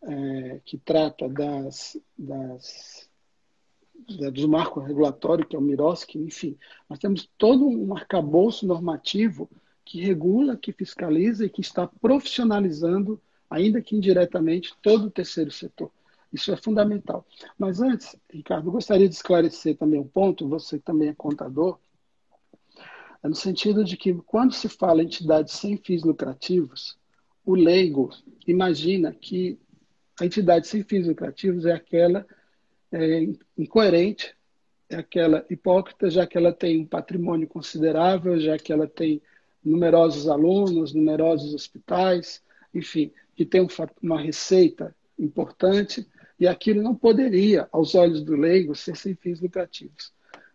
é, 0.03 0.61
que 0.65 0.79
trata 0.79 1.29
das, 1.29 1.97
das, 2.17 3.10
do 4.33 4.49
marco 4.49 4.81
regulatório, 4.81 5.47
que 5.47 5.55
é 5.55 5.59
o 5.59 5.63
MIROSC, 5.63 6.17
enfim, 6.17 6.57
nós 6.89 6.99
temos 6.99 7.29
todo 7.39 7.67
um 7.67 7.95
arcabouço 7.95 8.67
normativo 8.67 9.49
que 9.85 10.01
regula, 10.01 10.57
que 10.57 10.73
fiscaliza 10.73 11.45
e 11.45 11.51
que 11.51 11.61
está 11.61 11.87
profissionalizando, 11.87 13.21
ainda 13.49 13.83
que 13.83 13.97
indiretamente, 13.97 14.75
todo 14.83 15.07
o 15.07 15.11
terceiro 15.11 15.51
setor. 15.51 15.91
Isso 16.33 16.53
é 16.53 16.57
fundamental. 16.57 17.27
Mas 17.59 17.81
antes, 17.81 18.17
Ricardo, 18.33 18.71
gostaria 18.71 19.09
de 19.09 19.15
esclarecer 19.15 19.77
também 19.77 19.99
um 19.99 20.07
ponto, 20.07 20.49
você 20.49 20.79
também 20.79 21.09
é 21.09 21.15
contador, 21.15 21.79
é 23.23 23.29
no 23.29 23.35
sentido 23.35 23.85
de 23.85 23.97
que 23.97 24.15
quando 24.15 24.53
se 24.53 24.69
fala 24.69 25.03
em 25.03 25.07
entidades 25.07 25.55
sem 25.55 25.77
fins 25.77 26.03
lucrativos, 26.03 26.97
o 27.45 27.55
leigo 27.55 28.11
imagina 28.47 29.13
que 29.13 29.59
a 30.21 30.25
entidade 30.25 30.69
sem 30.69 30.83
fins 30.83 31.07
lucrativos 31.07 31.67
é 31.67 31.73
aquela 31.73 32.27
é, 32.93 33.29
incoerente, 33.57 34.35
é 34.89 34.97
aquela 34.97 35.45
hipócrita, 35.49 36.11
já 36.11 36.27
que 36.27 36.37
ela 36.37 36.53
tem 36.53 36.81
um 36.81 36.87
patrimônio 36.87 37.47
considerável, 37.47 38.39
já 38.41 38.59
que 38.59 38.73
ela 38.73 38.89
tem 38.89 39.23
numerosos 39.65 40.29
alunos, 40.29 40.93
numerosos 40.93 41.55
hospitais, 41.55 42.43
enfim, 42.75 43.13
que 43.37 43.45
tem 43.45 43.67
uma 44.03 44.21
receita 44.21 44.95
importante, 45.19 46.07
e 46.39 46.49
aquilo 46.49 46.83
não 46.83 46.95
poderia, 46.95 47.69
aos 47.71 47.95
olhos 47.95 48.23
do 48.23 48.35
leigo, 48.35 48.75
ser 48.75 48.97
sem 48.97 49.15
fins 49.15 49.41
lucrativos. 49.41 50.13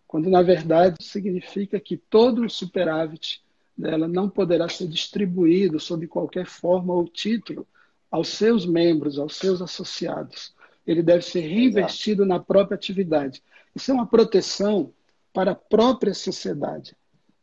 Quando, 0.08 0.30
na 0.30 0.42
verdade, 0.42 1.04
significa 1.04 1.80
que 1.80 1.96
todo 1.96 2.44
o 2.44 2.50
superávit 2.50 3.44
dela 3.78 4.08
não 4.08 4.30
poderá 4.30 4.68
ser 4.68 4.88
distribuído 4.88 5.80
sob 5.80 6.08
qualquer 6.08 6.46
forma 6.46 6.94
ou 6.94 7.08
título 7.08 7.68
aos 8.10 8.30
seus 8.30 8.66
membros, 8.66 9.20
aos 9.20 9.36
seus 9.36 9.62
associados. 9.62 10.55
Ele 10.86 11.02
deve 11.02 11.24
ser 11.24 11.42
reinvestido 11.42 12.24
Exato. 12.24 12.38
na 12.38 12.44
própria 12.44 12.76
atividade. 12.76 13.42
Isso 13.76 13.92
é 13.92 13.94
uma 13.94 14.08
proteção 14.08 14.94
para 15.34 15.52
a 15.52 15.56
própria 15.56 16.14
sociedade 16.14 16.96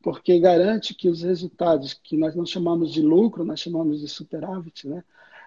porque 0.02 0.38
garante 0.40 0.94
que 0.94 1.08
os 1.08 1.22
resultados 1.22 1.94
que 1.94 2.16
nós 2.16 2.34
não 2.34 2.44
chamamos 2.44 2.92
de 2.92 3.00
lucro, 3.00 3.44
nós 3.44 3.60
chamamos 3.60 4.00
de 4.00 4.08
superávit, 4.08 4.88
né? 4.88 5.04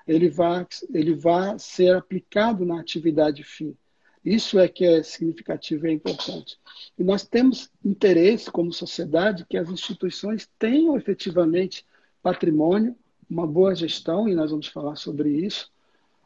ele, 0.07 0.29
vai, 0.29 0.65
ele 0.93 1.13
vai 1.13 1.59
ser 1.59 1.95
aplicado 1.95 2.65
na 2.65 2.79
atividade 2.79 3.43
fim. 3.43 3.75
Isso 4.23 4.57
é 4.57 4.67
que 4.67 4.83
é 4.83 5.03
significativo 5.03 5.85
e 5.85 5.89
é 5.89 5.93
importante. 5.93 6.57
E 6.97 7.03
nós 7.03 7.27
temos 7.27 7.69
interesse, 7.83 8.49
como 8.49 8.73
sociedade, 8.73 9.45
que 9.47 9.57
as 9.57 9.69
instituições 9.69 10.49
tenham 10.57 10.97
efetivamente 10.97 11.85
patrimônio, 12.23 12.95
uma 13.29 13.45
boa 13.45 13.75
gestão, 13.75 14.27
e 14.27 14.33
nós 14.33 14.49
vamos 14.49 14.67
falar 14.67 14.95
sobre 14.95 15.29
isso, 15.29 15.69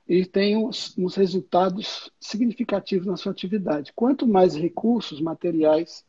e 0.09 0.25
tenham 0.25 0.65
uns 0.65 1.15
resultados 1.15 2.11
significativos 2.19 3.05
na 3.05 3.15
sua 3.15 3.31
atividade. 3.31 3.93
Quanto 3.95 4.25
mais 4.25 4.55
recursos 4.55 5.21
materiais 5.21 6.03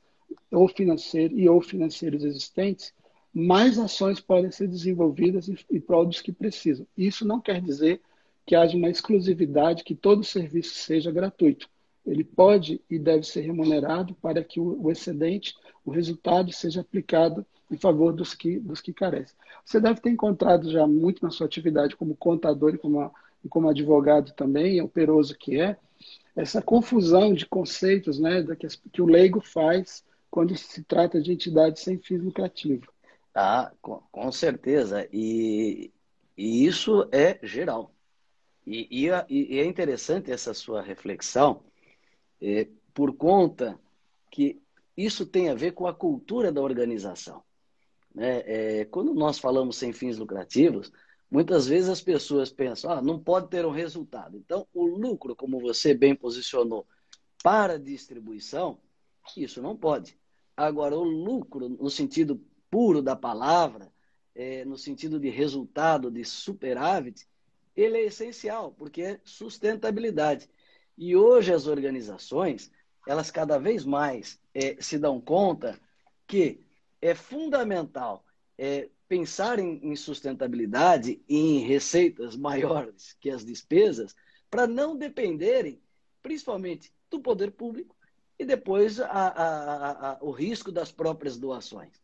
ou 0.51 0.67
financeiro 0.69 1.39
e 1.39 1.47
ou 1.47 1.61
financeiros 1.61 2.25
existentes, 2.25 2.95
mais 3.33 3.79
ações 3.79 4.19
podem 4.19 4.51
ser 4.51 4.69
desenvolvidas 4.69 5.51
em 5.71 5.81
prol 5.81 6.07
dos 6.07 6.23
que 6.23 6.33
precisam. 6.33 6.87
Isso 6.97 7.27
não 7.27 7.43
quer 7.43 7.61
dizer 7.61 8.01
que 8.47 8.57
haja 8.57 8.75
uma 8.75 8.89
exclusividade, 8.89 9.85
que 9.85 9.95
todo 9.95 10.25
serviço 10.25 10.77
seja 10.77 11.13
gratuito. 11.13 11.69
Ele 12.07 12.25
pode 12.25 12.81
e 12.89 12.99
deve 12.99 13.25
ser 13.25 13.43
remunerado 13.43 14.15
para 14.15 14.43
que 14.43 14.59
o 14.59 14.91
excedente, 14.91 15.55
o 15.85 15.91
resultado, 15.91 16.51
seja 16.53 16.81
aplicado 16.81 17.45
em 17.71 17.77
favor 17.77 18.15
dos 18.15 18.33
que, 18.35 18.59
dos 18.59 18.81
que 18.81 18.95
carecem. 18.95 19.37
Você 19.63 19.79
deve 19.79 20.01
ter 20.01 20.09
encontrado 20.09 20.71
já 20.71 20.87
muito 20.87 21.23
na 21.23 21.31
sua 21.31 21.47
atividade 21.47 21.95
como 21.95 22.17
contador 22.17 22.75
e 22.75 22.79
como, 22.79 23.13
e 23.45 23.49
como 23.49 23.69
advogado 23.69 24.33
também, 24.33 24.81
operoso 24.81 25.37
que 25.37 25.61
é, 25.61 25.77
essa 26.37 26.63
confusão 26.63 27.35
de 27.35 27.47
conceitos 27.47 28.19
né, 28.19 28.45
que, 28.57 28.69
que 28.93 29.03
o 29.03 29.07
leigo 29.07 29.41
faz 29.41 30.05
quando 30.31 30.57
se 30.57 30.83
trata 30.85 31.21
de 31.21 31.33
entidades 31.33 31.83
sem 31.83 31.99
fins 31.99 32.23
lucrativos. 32.23 32.89
Ah, 33.35 33.73
com, 33.81 34.33
certeza. 34.33 35.09
E, 35.13 35.93
e, 36.37 36.67
isso 36.67 37.09
é 37.13 37.39
geral. 37.43 37.93
E, 38.67 38.87
e, 38.91 39.09
e, 39.29 39.59
é 39.59 39.65
interessante 39.65 40.31
essa 40.31 40.55
sua 40.55 40.83
reflexão, 40.83 41.63
é, 42.41 42.69
por 42.95 43.15
conta 43.15 43.79
que 44.31 44.61
isso 44.97 45.27
tem 45.27 45.49
a 45.49 45.55
ver 45.55 45.73
com 45.73 45.87
a 45.87 45.95
cultura 45.95 46.53
da 46.53 46.61
organização. 46.61 47.43
Né? 48.15 48.43
É, 48.47 48.85
quando 48.85 49.15
nós 49.15 49.39
falamos 49.39 49.77
sem 49.77 49.93
fins 49.93 50.19
lucrativos, 50.19 50.93
muitas 51.31 51.67
vezes 51.67 51.89
as 51.89 52.01
pessoas 52.01 52.51
pensam, 52.51 52.91
ah, 52.91 53.01
não 53.01 53.19
pode 53.19 53.49
ter 53.49 53.65
um 53.65 53.71
resultado. 53.71 54.37
Então, 54.37 54.67
o 54.75 54.85
lucro, 54.85 55.37
como 55.37 55.61
você 55.61 55.95
bem 55.95 56.15
posicionou, 56.15 56.87
para 57.43 57.79
distribuição, 57.79 58.81
isso 59.37 59.63
não 59.63 59.77
pode. 59.77 60.19
Agora, 60.57 60.97
o 60.97 61.05
lucro, 61.05 61.69
no 61.69 61.89
sentido 61.89 62.41
puro 62.71 63.01
da 63.01 63.17
palavra, 63.17 63.91
é, 64.35 64.65
no 64.65 64.77
sentido 64.77 65.19
de 65.19 65.31
resultado, 65.31 66.11
de 66.11 66.25
superávit, 66.25 67.27
ele 67.75 67.99
é 67.99 68.05
essencial, 68.05 68.73
porque 68.73 69.03
é 69.03 69.21
sustentabilidade. 69.25 70.49
E 70.99 71.17
hoje 71.17 71.53
as 71.53 71.67
organizações, 71.67 72.71
elas 73.07 73.31
cada 73.31 73.59
vez 73.59 73.85
mais 73.85 74.41
é, 74.53 74.77
se 74.81 74.99
dão 74.99 75.21
conta 75.21 75.81
que 76.27 76.61
é 77.01 77.15
fundamental 77.15 78.25
é, 78.59 78.89
pensar 79.11 79.59
em, 79.59 79.81
em 79.83 79.97
sustentabilidade 79.97 81.21
e 81.29 81.37
em 81.37 81.59
receitas 81.67 82.37
maiores 82.37 83.17
que 83.21 83.29
as 83.29 83.45
despesas, 83.45 84.15
para 84.49 84.69
não 84.69 84.97
dependerem, 84.97 85.83
principalmente, 86.23 86.93
do 87.11 87.19
poder 87.19 87.51
público 87.51 87.97
e 88.39 88.45
depois 88.45 89.01
a, 89.01 89.09
a, 89.09 90.13
a, 90.13 90.19
o 90.21 90.31
risco 90.31 90.71
das 90.71 90.93
próprias 90.93 91.37
doações. 91.37 92.01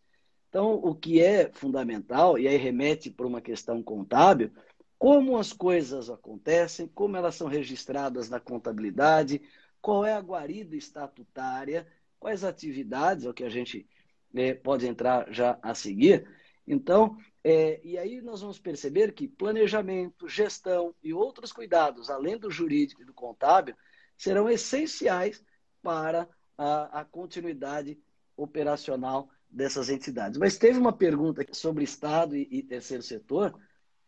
Então, 0.49 0.75
o 0.75 0.97
que 0.97 1.21
é 1.21 1.49
fundamental, 1.53 2.37
e 2.41 2.49
aí 2.49 2.57
remete 2.57 3.09
para 3.09 3.27
uma 3.29 3.41
questão 3.41 3.81
contábil, 3.85 4.51
como 4.99 5.39
as 5.39 5.53
coisas 5.53 6.11
acontecem, 6.11 6.89
como 6.89 7.17
elas 7.17 7.37
são 7.37 7.47
registradas 7.47 8.29
na 8.29 8.41
contabilidade, 8.41 9.41
qual 9.81 10.05
é 10.05 10.13
a 10.13 10.21
guarida 10.21 10.75
estatutária, 10.75 11.87
quais 12.19 12.43
atividades, 12.43 13.27
é 13.27 13.31
o 13.31 13.35
que 13.35 13.45
a 13.45 13.49
gente 13.49 13.87
é, 14.35 14.55
pode 14.55 14.89
entrar 14.89 15.33
já 15.33 15.57
a 15.63 15.73
seguir. 15.73 16.29
Então, 16.67 17.17
é, 17.45 17.81
e 17.85 17.97
aí 17.97 18.21
nós 18.21 18.41
vamos 18.41 18.59
perceber 18.59 19.13
que 19.13 19.29
planejamento, 19.29 20.29
gestão 20.29 20.95
e 21.03 21.15
outros 21.15 21.53
cuidados, 21.53 22.11
além 22.11 22.37
do 22.37 22.51
jurídico 22.51 23.03
e 23.03 23.05
do 23.05 23.15
contábil, 23.15 23.77
serão 24.17 24.51
essenciais 24.51 25.45
para 25.83 26.29
a, 26.59 27.01
a 27.01 27.05
continuidade 27.05 27.99
operacional 28.37 29.31
dessas 29.49 29.89
entidades. 29.89 30.39
Mas 30.39 30.59
teve 30.59 30.79
uma 30.79 30.93
pergunta 30.93 31.47
sobre 31.53 31.85
Estado 31.85 32.37
e, 32.37 32.49
e 32.51 32.63
terceiro 32.63 33.03
setor, 33.03 33.55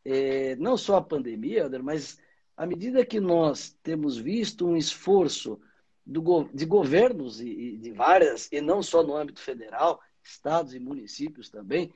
é, 0.05 0.57
não 0.57 0.77
só 0.77 0.97
a 0.97 1.03
pandemia, 1.03 1.69
mas 1.83 2.19
à 2.57 2.67
medida 2.67 3.07
que 3.07 3.21
nós 3.21 3.71
temos 3.83 4.17
visto 4.17 4.67
um 4.67 4.77
esforço 4.77 5.61
do, 6.05 6.45
de 6.53 6.65
governos 6.65 7.41
e, 7.41 7.49
e 7.49 7.77
de 7.79 7.93
várias, 7.93 8.49
e 8.50 8.61
não 8.61 8.83
só 8.83 9.03
no 9.03 9.15
âmbito 9.15 9.41
federal, 9.41 10.00
estados 10.23 10.75
e 10.75 10.81
municípios 10.81 11.49
também, 11.49 11.93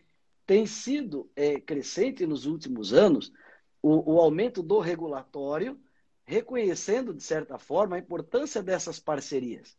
tem 0.52 0.66
sido 0.66 1.30
é, 1.34 1.58
crescente 1.58 2.26
nos 2.26 2.44
últimos 2.44 2.92
anos 2.92 3.32
o, 3.80 4.16
o 4.16 4.20
aumento 4.20 4.62
do 4.62 4.80
regulatório, 4.80 5.80
reconhecendo, 6.26 7.14
de 7.14 7.22
certa 7.22 7.56
forma, 7.56 7.96
a 7.96 7.98
importância 7.98 8.62
dessas 8.62 9.00
parcerias. 9.00 9.74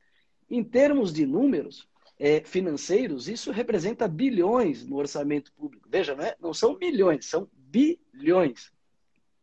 Em 0.49 0.63
termos 0.63 1.13
de 1.13 1.27
números 1.27 1.87
é, 2.17 2.43
financeiros, 2.43 3.29
isso 3.29 3.51
representa 3.51 4.07
bilhões 4.07 4.83
no 4.83 4.95
orçamento 4.95 5.53
público. 5.53 5.87
Veja, 5.87 6.15
não, 6.15 6.23
é, 6.23 6.35
não 6.41 6.55
são 6.55 6.75
milhões, 6.75 7.27
são 7.27 7.47
bilhões 7.53 8.73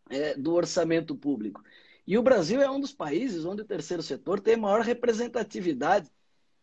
é, 0.08 0.34
do 0.34 0.52
orçamento 0.52 1.14
público. 1.14 1.62
E 2.04 2.18
o 2.18 2.24
Brasil 2.24 2.60
é 2.60 2.68
um 2.68 2.80
dos 2.80 2.92
países 2.92 3.44
onde 3.44 3.62
o 3.62 3.64
terceiro 3.64 4.02
setor 4.02 4.40
tem 4.40 4.56
maior 4.56 4.80
representatividade, 4.80 6.10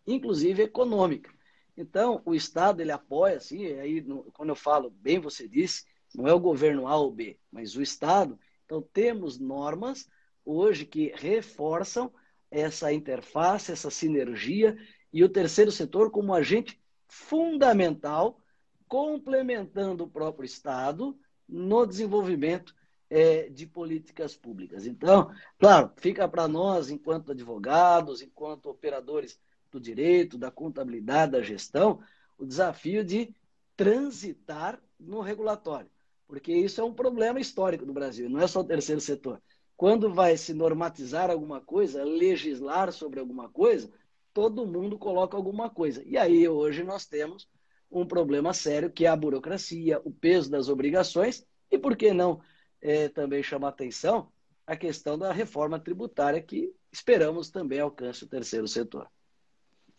inclusive 0.05 0.61
econômica. 0.61 1.36
Então, 1.77 2.23
o 2.25 2.33
Estado 2.33 2.81
ele 2.81 2.91
apoia, 2.91 3.37
assim, 3.37 3.65
aí 3.73 4.03
quando 4.33 4.49
eu 4.49 4.55
falo, 4.55 4.89
bem 4.89 5.19
você 5.19 5.47
disse, 5.47 5.85
não 6.15 6.27
é 6.27 6.33
o 6.33 6.39
governo 6.39 6.87
A 6.87 6.97
ou 6.97 7.11
B, 7.11 7.37
mas 7.51 7.75
o 7.75 7.81
Estado. 7.81 8.39
Então, 8.65 8.81
temos 8.81 9.37
normas 9.37 10.09
hoje 10.43 10.85
que 10.85 11.13
reforçam 11.15 12.11
essa 12.49 12.91
interface, 12.91 13.71
essa 13.71 13.91
sinergia 13.91 14.75
e 15.13 15.23
o 15.23 15.29
terceiro 15.29 15.71
setor 15.71 16.09
como 16.09 16.33
agente 16.33 16.81
fundamental, 17.07 18.41
complementando 18.87 20.05
o 20.05 20.09
próprio 20.09 20.45
Estado 20.45 21.17
no 21.47 21.85
desenvolvimento 21.85 22.73
é, 23.09 23.49
de 23.49 23.65
políticas 23.65 24.35
públicas. 24.35 24.85
Então, 24.85 25.31
claro, 25.59 25.91
fica 25.97 26.27
para 26.27 26.47
nós, 26.47 26.89
enquanto 26.89 27.31
advogados, 27.31 28.21
enquanto 28.21 28.69
operadores 28.69 29.39
do 29.71 29.79
direito, 29.79 30.37
da 30.37 30.51
contabilidade, 30.51 31.33
da 31.33 31.41
gestão, 31.41 31.99
o 32.37 32.45
desafio 32.45 33.03
de 33.03 33.33
transitar 33.75 34.81
no 34.99 35.21
regulatório. 35.21 35.89
Porque 36.27 36.53
isso 36.53 36.81
é 36.81 36.83
um 36.83 36.93
problema 36.93 37.39
histórico 37.39 37.85
do 37.85 37.93
Brasil, 37.93 38.29
não 38.29 38.41
é 38.41 38.47
só 38.47 38.59
o 38.61 38.65
terceiro 38.65 38.99
setor. 38.99 39.41
Quando 39.75 40.13
vai 40.13 40.35
se 40.35 40.53
normatizar 40.53 41.29
alguma 41.29 41.61
coisa, 41.61 42.03
legislar 42.03 42.91
sobre 42.91 43.19
alguma 43.19 43.47
coisa, 43.47 43.91
todo 44.33 44.65
mundo 44.65 44.97
coloca 44.97 45.37
alguma 45.37 45.69
coisa. 45.69 46.03
E 46.05 46.17
aí 46.17 46.47
hoje 46.47 46.83
nós 46.83 47.05
temos 47.05 47.47
um 47.89 48.05
problema 48.05 48.53
sério 48.53 48.91
que 48.91 49.05
é 49.05 49.09
a 49.09 49.15
burocracia, 49.15 50.01
o 50.03 50.11
peso 50.11 50.49
das 50.49 50.67
obrigações 50.67 51.45
e, 51.71 51.77
por 51.77 51.95
que 51.95 52.11
não, 52.11 52.41
é, 52.81 53.07
também 53.09 53.41
chamar 53.41 53.69
atenção 53.69 54.31
a 54.65 54.75
questão 54.75 55.17
da 55.17 55.31
reforma 55.31 55.79
tributária 55.79 56.41
que 56.41 56.73
esperamos 56.91 57.49
também 57.49 57.79
alcance 57.79 58.25
o 58.25 58.27
terceiro 58.27 58.67
setor. 58.67 59.09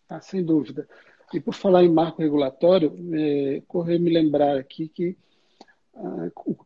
Ah, 0.08 0.20
sem 0.20 0.44
dúvida. 0.44 0.88
E 1.32 1.40
por 1.40 1.54
falar 1.54 1.84
em 1.84 1.92
marco 1.92 2.22
regulatório, 2.22 2.96
é, 3.14 3.62
correr 3.68 3.98
me 3.98 4.10
lembrar 4.10 4.56
aqui 4.56 4.88
que 4.88 5.16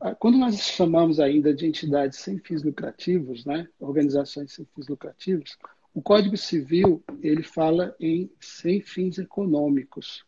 ah, 0.00 0.14
quando 0.14 0.37
nós 0.37 0.59
chamamos 0.61 1.18
ainda 1.18 1.55
de 1.55 1.66
entidades 1.66 2.18
sem 2.18 2.38
fins 2.38 2.62
lucrativos, 2.62 3.46
né, 3.46 3.66
organizações 3.81 4.52
sem 4.52 4.66
fins 4.74 4.88
lucrativos, 4.88 5.59
o 5.94 6.02
Código 6.02 6.37
Civil 6.37 7.02
ele 7.22 7.42
fala 7.42 7.96
em 7.98 8.31
sem 8.38 8.81
fins 8.81 9.18
econômicos, 9.18 10.24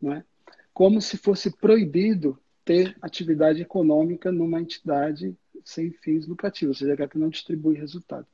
né, 0.00 0.24
como 0.72 1.00
se 1.00 1.18
fosse 1.18 1.50
proibido 1.50 2.38
ter 2.64 2.96
atividade 3.02 3.60
econômica 3.60 4.32
numa 4.32 4.60
entidade 4.60 5.36
sem 5.64 5.90
fins 5.92 6.26
lucrativos, 6.26 6.80
ou 6.80 6.88
seja, 6.88 7.08
que 7.08 7.18
não 7.18 7.28
distribui 7.28 7.76
resultado. 7.76 8.26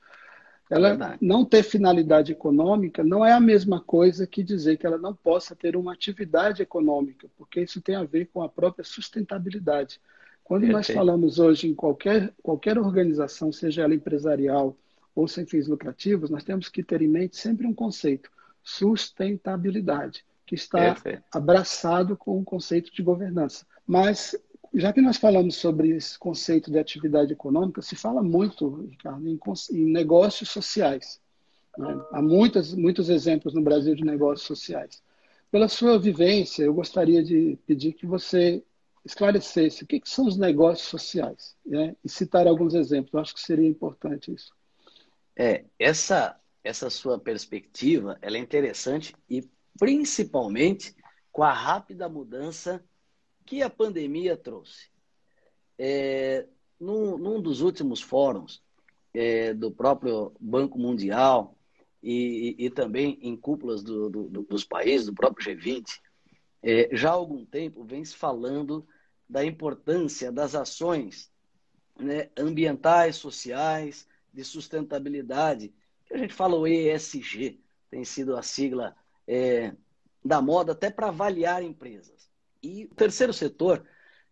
Ela 0.70 0.90
Verdade. 0.90 1.18
não 1.20 1.44
ter 1.44 1.62
finalidade 1.62 2.32
econômica 2.32 3.02
não 3.02 3.24
é 3.24 3.32
a 3.32 3.40
mesma 3.40 3.80
coisa 3.80 4.26
que 4.26 4.42
dizer 4.42 4.76
que 4.76 4.86
ela 4.86 4.98
não 4.98 5.14
possa 5.14 5.56
ter 5.56 5.76
uma 5.76 5.94
atividade 5.94 6.62
econômica, 6.62 7.26
porque 7.38 7.62
isso 7.62 7.80
tem 7.80 7.94
a 7.94 8.04
ver 8.04 8.26
com 8.26 8.42
a 8.42 8.48
própria 8.48 8.84
sustentabilidade. 8.84 9.98
Quando 10.44 10.66
nós 10.66 10.86
falamos 10.88 11.38
hoje 11.38 11.68
em 11.68 11.74
qualquer, 11.74 12.32
qualquer 12.42 12.78
organização, 12.78 13.52
seja 13.52 13.82
ela 13.82 13.94
empresarial 13.94 14.76
ou 15.14 15.26
sem 15.26 15.44
fins 15.44 15.66
lucrativos, 15.66 16.30
nós 16.30 16.44
temos 16.44 16.68
que 16.68 16.82
ter 16.82 17.02
em 17.02 17.08
mente 17.08 17.36
sempre 17.36 17.66
um 17.66 17.74
conceito: 17.74 18.30
sustentabilidade, 18.62 20.24
que 20.46 20.54
está 20.54 20.94
Perfeito. 20.94 21.22
abraçado 21.32 22.16
com 22.16 22.38
o 22.38 22.44
conceito 22.44 22.92
de 22.92 23.02
governança. 23.02 23.66
Mas 23.86 24.34
já 24.74 24.92
que 24.92 25.00
nós 25.00 25.16
falamos 25.16 25.56
sobre 25.56 25.90
esse 25.90 26.18
conceito 26.18 26.70
de 26.70 26.78
atividade 26.78 27.32
econômica, 27.32 27.82
se 27.82 27.96
fala 27.96 28.22
muito, 28.22 28.86
Ricardo, 28.86 29.26
em, 29.26 29.38
em 29.72 29.92
negócios 29.92 30.50
sociais. 30.50 31.20
Né? 31.76 32.00
Há 32.12 32.20
muitas, 32.20 32.74
muitos 32.74 33.08
exemplos 33.08 33.54
no 33.54 33.62
Brasil 33.62 33.94
de 33.94 34.04
negócios 34.04 34.46
sociais. 34.46 35.02
Pela 35.50 35.68
sua 35.68 35.98
vivência, 35.98 36.64
eu 36.64 36.74
gostaria 36.74 37.22
de 37.22 37.58
pedir 37.66 37.94
que 37.94 38.06
você 38.06 38.62
esclarecesse 39.04 39.84
o 39.84 39.86
que, 39.86 40.00
que 40.00 40.10
são 40.10 40.26
os 40.26 40.36
negócios 40.36 40.88
sociais 40.88 41.56
né? 41.64 41.96
e 42.04 42.08
citar 42.08 42.46
alguns 42.46 42.74
exemplos. 42.74 43.12
Eu 43.14 43.20
acho 43.20 43.34
que 43.34 43.40
seria 43.40 43.66
importante 43.66 44.32
isso. 44.32 44.52
É, 45.34 45.64
essa, 45.78 46.38
essa 46.62 46.90
sua 46.90 47.18
perspectiva 47.18 48.18
ela 48.20 48.36
é 48.36 48.40
interessante 48.40 49.14
e 49.30 49.48
principalmente 49.78 50.94
com 51.32 51.42
a 51.44 51.52
rápida 51.52 52.08
mudança 52.08 52.84
que 53.48 53.62
a 53.62 53.70
pandemia 53.70 54.36
trouxe? 54.36 54.90
É, 55.78 56.46
num, 56.78 57.16
num 57.16 57.40
dos 57.40 57.62
últimos 57.62 58.02
fóruns 58.02 58.62
é, 59.14 59.54
do 59.54 59.70
próprio 59.70 60.34
Banco 60.38 60.78
Mundial 60.78 61.56
e, 62.02 62.56
e, 62.58 62.66
e 62.66 62.70
também 62.70 63.18
em 63.22 63.34
cúpulas 63.34 63.82
do, 63.82 64.10
do, 64.10 64.42
dos 64.42 64.64
países, 64.64 65.06
do 65.06 65.14
próprio 65.14 65.56
G20, 65.56 65.98
é, 66.62 66.94
já 66.94 67.08
há 67.08 67.14
algum 67.14 67.42
tempo 67.46 67.82
vem 67.84 68.04
se 68.04 68.14
falando 68.14 68.86
da 69.26 69.42
importância 69.42 70.30
das 70.30 70.54
ações 70.54 71.32
né, 71.98 72.28
ambientais, 72.36 73.16
sociais, 73.16 74.06
de 74.30 74.44
sustentabilidade, 74.44 75.72
que 76.04 76.12
a 76.12 76.18
gente 76.18 76.34
fala 76.34 76.54
o 76.54 76.66
ESG, 76.66 77.58
tem 77.90 78.04
sido 78.04 78.36
a 78.36 78.42
sigla 78.42 78.94
é, 79.26 79.72
da 80.22 80.42
moda 80.42 80.72
até 80.72 80.90
para 80.90 81.08
avaliar 81.08 81.62
empresas. 81.62 82.28
E 82.62 82.84
o 82.84 82.94
terceiro 82.94 83.32
setor 83.32 83.86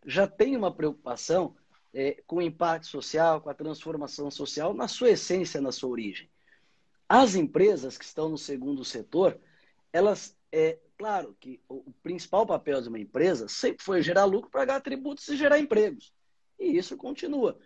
já 0.04 0.26
tem 0.26 0.56
uma 0.56 0.74
preocupação 0.74 1.56
é, 1.92 2.22
com 2.26 2.36
o 2.36 2.42
impacto 2.42 2.86
social, 2.86 3.40
com 3.40 3.48
a 3.48 3.54
transformação 3.54 4.30
social, 4.30 4.74
na 4.74 4.88
sua 4.88 5.10
essência, 5.10 5.60
na 5.60 5.72
sua 5.72 5.90
origem. 5.90 6.28
As 7.08 7.34
empresas 7.34 7.96
que 7.96 8.04
estão 8.04 8.28
no 8.28 8.36
segundo 8.36 8.84
setor, 8.84 9.40
elas, 9.92 10.36
é 10.52 10.78
claro 10.98 11.36
que 11.40 11.60
o 11.68 11.92
principal 12.02 12.46
papel 12.46 12.82
de 12.82 12.88
uma 12.88 12.98
empresa 12.98 13.48
sempre 13.48 13.84
foi 13.84 14.02
gerar 14.02 14.24
lucro, 14.24 14.50
pagar 14.50 14.80
tributos 14.80 15.26
e 15.28 15.36
gerar 15.36 15.58
empregos. 15.58 16.12
E 16.58 16.76
isso 16.76 16.96
continua. 16.96 17.58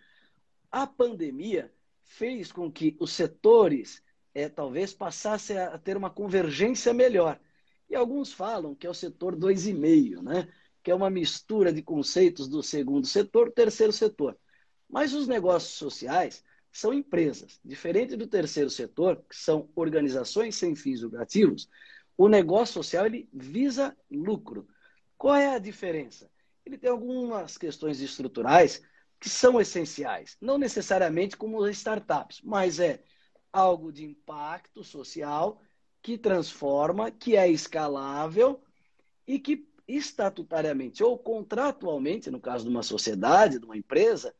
A 0.71 0.87
pandemia 0.87 1.73
fez 2.03 2.53
com 2.53 2.71
que 2.71 2.97
os 3.01 3.13
setores 3.13 4.03
é, 4.35 4.49
talvez 4.49 4.93
passassem 4.93 5.59
a 5.59 5.79
ter 5.79 5.97
uma 5.97 6.11
convergência 6.11 6.93
melhor. 6.93 7.41
E 7.91 7.97
alguns 7.97 8.33
falam 8.33 8.75
que 8.75 8.87
é 8.87 8.91
o 8.91 8.95
setor 8.95 9.35
2,5, 9.35 10.23
né? 10.23 10.49
que 10.83 10.93
é 10.93 10.95
uma 10.95 11.11
mistura 11.11 11.73
de 11.73 11.83
conceitos 11.83 12.49
do 12.49 12.63
segundo 12.63 13.07
setor, 13.07 13.51
terceiro 13.53 13.93
setor. 13.93 14.39
Mas 14.89 15.13
os 15.13 15.27
negócios 15.27 15.75
sociais 15.75 16.45
são 16.73 16.95
empresas. 16.95 17.61
Diferente 17.65 18.17
do 18.17 18.29
terceiro 18.29 18.71
setor, 18.71 19.23
que 19.29 19.37
são 19.37 19.69
organizações 19.75 20.55
sem 20.55 20.77
fins 20.77 21.03
lucrativos, 21.03 21.69
o 22.17 22.29
negócio 22.29 22.75
social 22.75 23.07
ele 23.07 23.29
visa 23.33 23.97
lucro. 24.09 24.69
Qual 25.19 25.35
é 25.35 25.55
a 25.55 25.59
diferença? 25.59 26.31
Ele 26.65 26.79
tem 26.79 26.91
algumas 26.91 27.59
questões 27.59 28.01
estruturais 28.01 28.81
que 29.19 29.29
são 29.29 29.61
essenciais, 29.61 30.37
não 30.41 30.57
necessariamente 30.57 31.37
como 31.37 31.67
startups, 31.69 32.41
mas 32.43 32.79
é 32.79 33.03
algo 33.53 33.93
de 33.93 34.05
impacto 34.05 34.85
social 34.85 35.61
que 36.03 36.17
transforma, 36.17 37.11
que 37.11 37.37
é 37.37 37.49
escalável 37.49 38.63
e 39.27 39.39
que 39.39 39.69
estatutariamente 39.87 41.03
ou 41.03 41.19
contratualmente, 41.19 42.31
no 42.31 42.41
caso 42.41 42.65
de 42.65 42.71
uma 42.71 42.83
sociedade, 42.83 43.59
de 43.59 43.65
uma 43.65 43.77
empresa, 43.77 44.35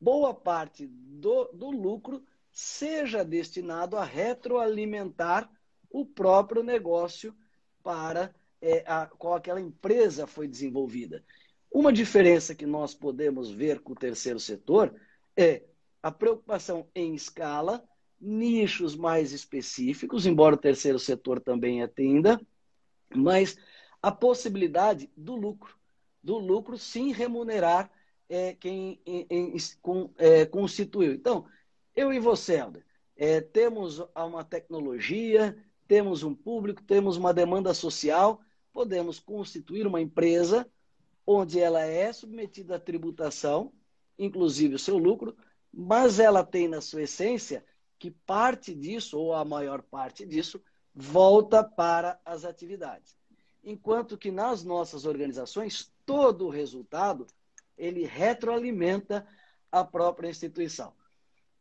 boa 0.00 0.34
parte 0.34 0.86
do, 0.86 1.44
do 1.52 1.70
lucro 1.70 2.24
seja 2.50 3.24
destinado 3.24 3.96
a 3.96 4.04
retroalimentar 4.04 5.50
o 5.90 6.04
próprio 6.06 6.62
negócio 6.62 7.34
para 7.82 8.34
é, 8.60 8.82
a 8.86 9.06
qual 9.06 9.34
aquela 9.34 9.60
empresa 9.60 10.26
foi 10.26 10.48
desenvolvida. 10.48 11.24
Uma 11.70 11.92
diferença 11.92 12.54
que 12.54 12.66
nós 12.66 12.94
podemos 12.94 13.50
ver 13.50 13.80
com 13.80 13.92
o 13.92 13.96
terceiro 13.96 14.38
setor 14.38 14.94
é 15.36 15.62
a 16.02 16.10
preocupação 16.10 16.88
em 16.94 17.14
escala, 17.14 17.82
nichos 18.24 18.96
mais 18.96 19.32
específicos, 19.32 20.26
embora 20.26 20.54
o 20.54 20.58
terceiro 20.58 20.98
setor 20.98 21.40
também 21.40 21.82
atenda, 21.82 22.40
mas 23.14 23.56
a 24.02 24.10
possibilidade 24.10 25.10
do 25.16 25.36
lucro, 25.36 25.76
do 26.22 26.38
lucro 26.38 26.78
sim 26.78 27.12
remunerar 27.12 27.90
é, 28.28 28.54
quem 28.54 29.00
em, 29.04 29.26
em, 29.28 29.56
com, 29.82 30.10
é, 30.16 30.46
constituiu. 30.46 31.12
Então, 31.12 31.46
eu 31.94 32.12
e 32.12 32.18
você, 32.18 32.54
Helder, 32.54 32.84
é, 33.16 33.40
temos 33.40 34.02
uma 34.14 34.42
tecnologia, 34.42 35.56
temos 35.86 36.22
um 36.22 36.34
público, 36.34 36.82
temos 36.82 37.16
uma 37.16 37.32
demanda 37.32 37.74
social, 37.74 38.40
podemos 38.72 39.20
constituir 39.20 39.86
uma 39.86 40.00
empresa 40.00 40.66
onde 41.26 41.60
ela 41.60 41.82
é 41.82 42.12
submetida 42.12 42.76
à 42.76 42.80
tributação, 42.80 43.72
inclusive 44.18 44.74
o 44.74 44.78
seu 44.78 44.98
lucro, 44.98 45.36
mas 45.72 46.18
ela 46.18 46.42
tem 46.44 46.68
na 46.68 46.80
sua 46.80 47.02
essência 47.02 47.64
que 48.04 48.10
parte 48.10 48.74
disso, 48.74 49.18
ou 49.18 49.32
a 49.32 49.46
maior 49.46 49.80
parte 49.80 50.26
disso, 50.26 50.62
volta 50.94 51.64
para 51.64 52.20
as 52.22 52.44
atividades. 52.44 53.16
Enquanto 53.64 54.18
que 54.18 54.30
nas 54.30 54.62
nossas 54.62 55.06
organizações, 55.06 55.90
todo 56.04 56.44
o 56.44 56.50
resultado 56.50 57.26
ele 57.78 58.04
retroalimenta 58.04 59.26
a 59.72 59.82
própria 59.82 60.28
instituição. 60.28 60.92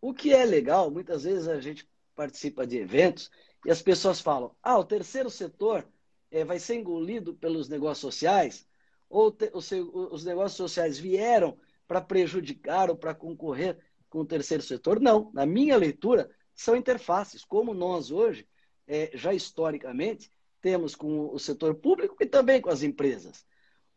O 0.01 0.13
que 0.13 0.33
é 0.33 0.43
legal, 0.43 0.91
muitas 0.91 1.23
vezes 1.23 1.47
a 1.47 1.61
gente 1.61 1.87
participa 2.13 2.67
de 2.67 2.77
eventos 2.77 3.31
e 3.65 3.71
as 3.71 3.81
pessoas 3.81 4.19
falam: 4.19 4.53
ah, 4.61 4.77
o 4.77 4.83
terceiro 4.83 5.29
setor 5.29 5.87
é, 6.29 6.43
vai 6.43 6.59
ser 6.59 6.75
engolido 6.75 7.33
pelos 7.33 7.69
negócios 7.69 7.99
sociais, 7.99 8.67
ou 9.09 9.31
te, 9.31 9.49
os, 9.53 9.71
os 10.11 10.25
negócios 10.25 10.57
sociais 10.57 10.99
vieram 10.99 11.57
para 11.87 12.01
prejudicar 12.01 12.89
ou 12.89 12.97
para 12.97 13.15
concorrer 13.15 13.79
com 14.13 14.19
o 14.19 14.25
terceiro 14.25 14.61
setor. 14.61 14.99
Não, 14.99 15.31
na 15.33 15.43
minha 15.43 15.75
leitura, 15.75 16.29
são 16.53 16.75
interfaces, 16.75 17.43
como 17.43 17.73
nós 17.73 18.11
hoje, 18.11 18.47
é, 18.87 19.09
já 19.15 19.33
historicamente, 19.33 20.29
temos 20.61 20.95
com 20.95 21.33
o 21.33 21.39
setor 21.39 21.73
público 21.73 22.15
e 22.21 22.25
também 22.27 22.61
com 22.61 22.69
as 22.69 22.83
empresas. 22.83 23.43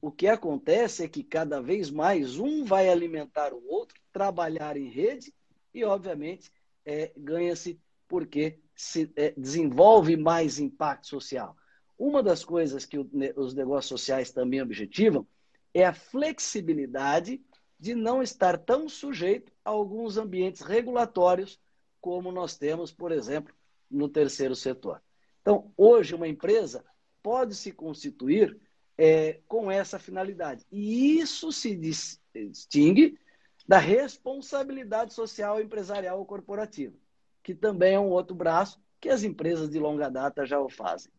O 0.00 0.10
que 0.10 0.26
acontece 0.26 1.04
é 1.04 1.08
que 1.08 1.22
cada 1.22 1.60
vez 1.60 1.90
mais 1.90 2.38
um 2.38 2.64
vai 2.64 2.88
alimentar 2.88 3.52
o 3.52 3.62
outro, 3.68 4.00
trabalhar 4.10 4.78
em 4.78 4.88
rede 4.88 5.34
e, 5.74 5.84
obviamente, 5.84 6.50
é, 6.82 7.12
ganha-se 7.14 7.78
porque 8.08 8.58
se 8.74 9.12
é, 9.16 9.34
desenvolve 9.36 10.16
mais 10.16 10.58
impacto 10.58 11.08
social. 11.08 11.54
Uma 11.98 12.22
das 12.22 12.42
coisas 12.42 12.86
que 12.86 12.98
o, 12.98 13.06
os 13.36 13.52
negócios 13.52 14.00
sociais 14.00 14.30
também 14.30 14.62
objetivam 14.62 15.26
é 15.74 15.84
a 15.84 15.92
flexibilidade 15.92 17.38
de 17.78 17.94
não 17.94 18.22
estar 18.22 18.58
tão 18.58 18.88
sujeito 18.88 19.52
a 19.64 19.70
alguns 19.70 20.16
ambientes 20.16 20.62
regulatórios 20.62 21.60
como 22.00 22.32
nós 22.32 22.56
temos, 22.56 22.92
por 22.92 23.12
exemplo, 23.12 23.54
no 23.90 24.08
terceiro 24.08 24.54
setor. 24.54 25.02
Então, 25.42 25.72
hoje, 25.76 26.14
uma 26.14 26.28
empresa 26.28 26.84
pode 27.22 27.54
se 27.54 27.72
constituir 27.72 28.58
é, 28.96 29.40
com 29.46 29.70
essa 29.70 29.98
finalidade. 29.98 30.64
E 30.70 31.18
isso 31.18 31.52
se 31.52 31.74
distingue 31.76 33.18
da 33.66 33.78
responsabilidade 33.78 35.12
social 35.12 35.60
empresarial 35.60 36.18
ou 36.18 36.24
corporativa, 36.24 36.94
que 37.42 37.54
também 37.54 37.94
é 37.94 38.00
um 38.00 38.10
outro 38.10 38.34
braço 38.34 38.80
que 39.00 39.08
as 39.08 39.22
empresas 39.22 39.68
de 39.68 39.78
longa 39.78 40.08
data 40.08 40.46
já 40.46 40.60
o 40.60 40.68
fazem. 40.68 41.12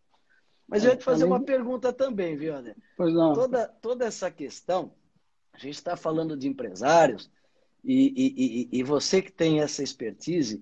Mas 0.67 0.83
eu 0.83 0.91
ia 0.91 0.97
te 0.97 1.03
fazer 1.03 1.23
uma 1.23 1.43
pergunta 1.43 1.93
também, 1.93 2.35
viu, 2.35 2.55
André? 2.55 2.75
Pois 2.97 3.13
não. 3.13 3.33
Toda, 3.33 3.67
toda 3.81 4.05
essa 4.05 4.29
questão, 4.29 4.93
a 5.57 5.59
gente 5.59 5.75
está 5.75 5.97
falando 5.97 6.37
de 6.37 6.47
empresários, 6.47 7.31
e, 7.83 8.69
e, 8.71 8.79
e, 8.79 8.83
você 8.83 9.21
que 9.21 9.31
tem 9.31 9.61
essa 9.61 9.81
expertise 9.81 10.61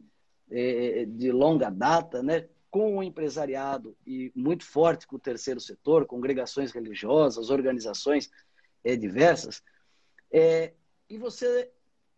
é, 0.49 1.05
de 1.05 1.31
longa 1.31 1.69
data, 1.69 2.21
né? 2.21 2.47
com 2.69 2.97
o 2.97 3.03
empresariado 3.03 3.95
e 4.05 4.31
muito 4.35 4.65
forte 4.65 5.07
com 5.07 5.15
o 5.15 5.19
terceiro 5.19 5.59
setor, 5.59 6.05
congregações 6.05 6.71
religiosas, 6.71 7.49
organizações 7.49 8.29
é, 8.83 8.95
diversas. 8.95 9.63
É, 10.31 10.73
e 11.09 11.17
você, 11.17 11.71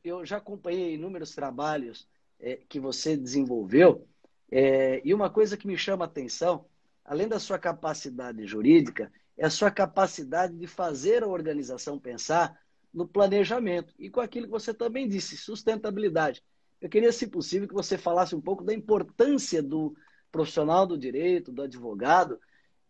eu 0.03 0.25
já 0.25 0.37
acompanhei 0.37 0.95
inúmeros 0.95 1.33
trabalhos 1.33 2.07
é, 2.39 2.59
que 2.67 2.79
você 2.79 3.15
desenvolveu, 3.15 4.07
é, 4.51 5.01
e 5.05 5.13
uma 5.13 5.29
coisa 5.29 5.55
que 5.55 5.67
me 5.67 5.77
chama 5.77 6.05
a 6.05 6.07
atenção, 6.07 6.65
além 7.05 7.27
da 7.27 7.39
sua 7.39 7.59
capacidade 7.59 8.45
jurídica, 8.45 9.11
é 9.37 9.45
a 9.45 9.51
sua 9.51 9.69
capacidade 9.69 10.55
de 10.57 10.67
fazer 10.67 11.23
a 11.23 11.27
organização 11.27 11.99
pensar 11.99 12.59
no 12.97 13.07
planejamento 13.07 13.93
e 13.99 14.09
com 14.09 14.19
aquilo 14.19 14.47
que 14.47 14.51
você 14.51 14.73
também 14.73 15.07
disse, 15.07 15.37
sustentabilidade. 15.37 16.43
Eu 16.81 16.89
queria, 16.89 17.11
se 17.11 17.27
possível, 17.27 17.67
que 17.67 17.73
você 17.73 17.95
falasse 17.95 18.35
um 18.35 18.41
pouco 18.41 18.63
da 18.63 18.73
importância 18.73 19.61
do 19.61 19.95
profissional 20.31 20.87
do 20.87 20.97
direito, 20.97 21.51
do 21.51 21.61
advogado, 21.61 22.39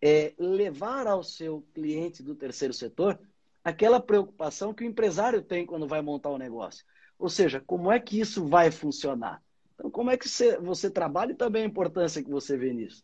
é 0.02 0.34
levar 0.39 1.08
ao 1.08 1.22
seu 1.24 1.62
cliente 1.74 2.24
do 2.24 2.36
terceiro 2.36 2.74
setor 2.74 3.20
aquela 3.62 4.00
preocupação 4.00 4.74
que 4.74 4.86
o 4.86 4.88
empresário 4.88 5.41
tem 5.41 5.65
quando 5.65 5.86
vai 5.86 6.02
montar 6.02 6.30
o 6.30 6.36
um 6.36 6.38
negócio. 6.38 6.86
Ou 7.20 7.28
seja, 7.28 7.62
como 7.67 7.91
é 7.91 8.00
que 8.00 8.17
isso 8.17 8.46
vai 8.46 8.72
funcionar? 8.72 9.43
Então, 9.76 9.91
como 9.91 10.10
é 10.10 10.15
que 10.15 10.30
você, 10.30 10.58
você 10.58 10.89
trabalha 10.89 11.34
e 11.34 11.36
também 11.36 11.63
a 11.63 11.67
importância 11.67 12.24
que 12.24 12.30
você 12.30 12.56
vê 12.56 12.72
nisso? 12.72 13.04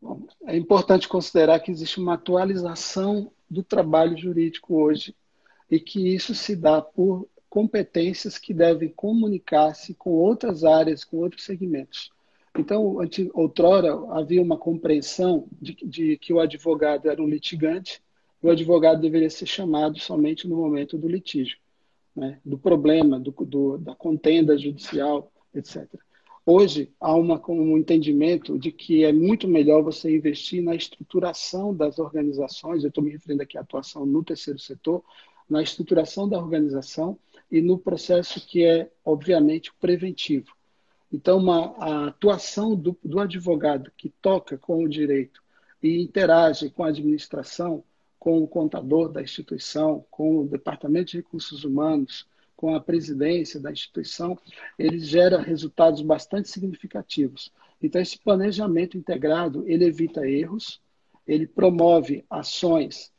Bom, 0.00 0.26
é 0.46 0.56
importante 0.56 1.06
considerar 1.06 1.60
que 1.60 1.70
existe 1.70 2.00
uma 2.00 2.14
atualização 2.14 3.30
do 3.50 3.62
trabalho 3.62 4.16
jurídico 4.16 4.74
hoje 4.74 5.14
e 5.70 5.78
que 5.78 6.14
isso 6.14 6.34
se 6.34 6.56
dá 6.56 6.80
por 6.80 7.28
competências 7.48 8.38
que 8.38 8.52
devem 8.52 8.88
comunicar-se 8.88 9.94
com 9.94 10.10
outras 10.10 10.64
áreas, 10.64 11.04
com 11.04 11.18
outros 11.18 11.44
segmentos. 11.44 12.10
Então, 12.58 12.98
outrora 13.34 13.94
havia 14.10 14.42
uma 14.42 14.56
compreensão 14.56 15.46
de, 15.60 15.76
de, 15.84 16.18
que 16.18 16.32
o 16.32 16.40
advogado 16.40 17.08
era 17.08 17.22
um 17.22 17.28
litigante, 17.28 18.02
e 18.42 18.46
o 18.46 18.50
advogado 18.50 19.00
deveria 19.00 19.30
ser 19.30 19.46
chamado 19.46 19.98
somente 19.98 20.46
no 20.46 20.56
momento 20.56 20.96
do 20.96 21.08
litígio, 21.08 21.56
né? 22.14 22.40
do 22.44 22.58
problema, 22.58 23.18
do, 23.18 23.30
do, 23.30 23.78
da 23.78 23.94
contenda 23.94 24.56
judicial, 24.56 25.30
etc. 25.54 25.88
Hoje 26.44 26.90
há 26.98 27.14
uma, 27.14 27.40
um 27.48 27.76
entendimento 27.76 28.58
de 28.58 28.72
que 28.72 29.04
é 29.04 29.12
muito 29.12 29.46
melhor 29.46 29.82
você 29.82 30.16
investir 30.16 30.62
na 30.62 30.74
estruturação 30.74 31.74
das 31.74 31.98
organizações, 31.98 32.82
eu 32.82 32.88
estou 32.88 33.04
me 33.04 33.10
referindo 33.10 33.42
aqui 33.42 33.58
à 33.58 33.60
atuação 33.60 34.06
no 34.06 34.24
terceiro 34.24 34.58
setor, 34.58 35.04
na 35.48 35.62
estruturação 35.62 36.28
da 36.28 36.38
organização 36.38 37.18
e 37.50 37.60
no 37.60 37.78
processo 37.78 38.46
que 38.46 38.64
é, 38.64 38.90
obviamente, 39.04 39.72
preventivo. 39.80 40.52
Então, 41.10 41.38
uma, 41.38 41.74
a 41.78 42.06
atuação 42.08 42.76
do, 42.76 42.96
do 43.02 43.18
advogado 43.18 43.90
que 43.96 44.10
toca 44.20 44.58
com 44.58 44.84
o 44.84 44.88
direito 44.88 45.42
e 45.82 46.02
interage 46.02 46.68
com 46.68 46.84
a 46.84 46.88
administração, 46.88 47.82
com 48.18 48.42
o 48.42 48.48
contador 48.48 49.08
da 49.08 49.22
instituição, 49.22 50.04
com 50.10 50.40
o 50.40 50.48
departamento 50.48 51.12
de 51.12 51.18
recursos 51.18 51.64
humanos, 51.64 52.26
com 52.54 52.74
a 52.74 52.80
presidência 52.80 53.60
da 53.60 53.70
instituição, 53.70 54.36
ele 54.76 54.98
gera 54.98 55.40
resultados 55.40 56.02
bastante 56.02 56.48
significativos. 56.48 57.52
Então, 57.80 58.02
esse 58.02 58.18
planejamento 58.18 58.98
integrado, 58.98 59.64
ele 59.66 59.84
evita 59.84 60.28
erros, 60.28 60.80
ele 61.26 61.46
promove 61.46 62.24
ações 62.28 63.12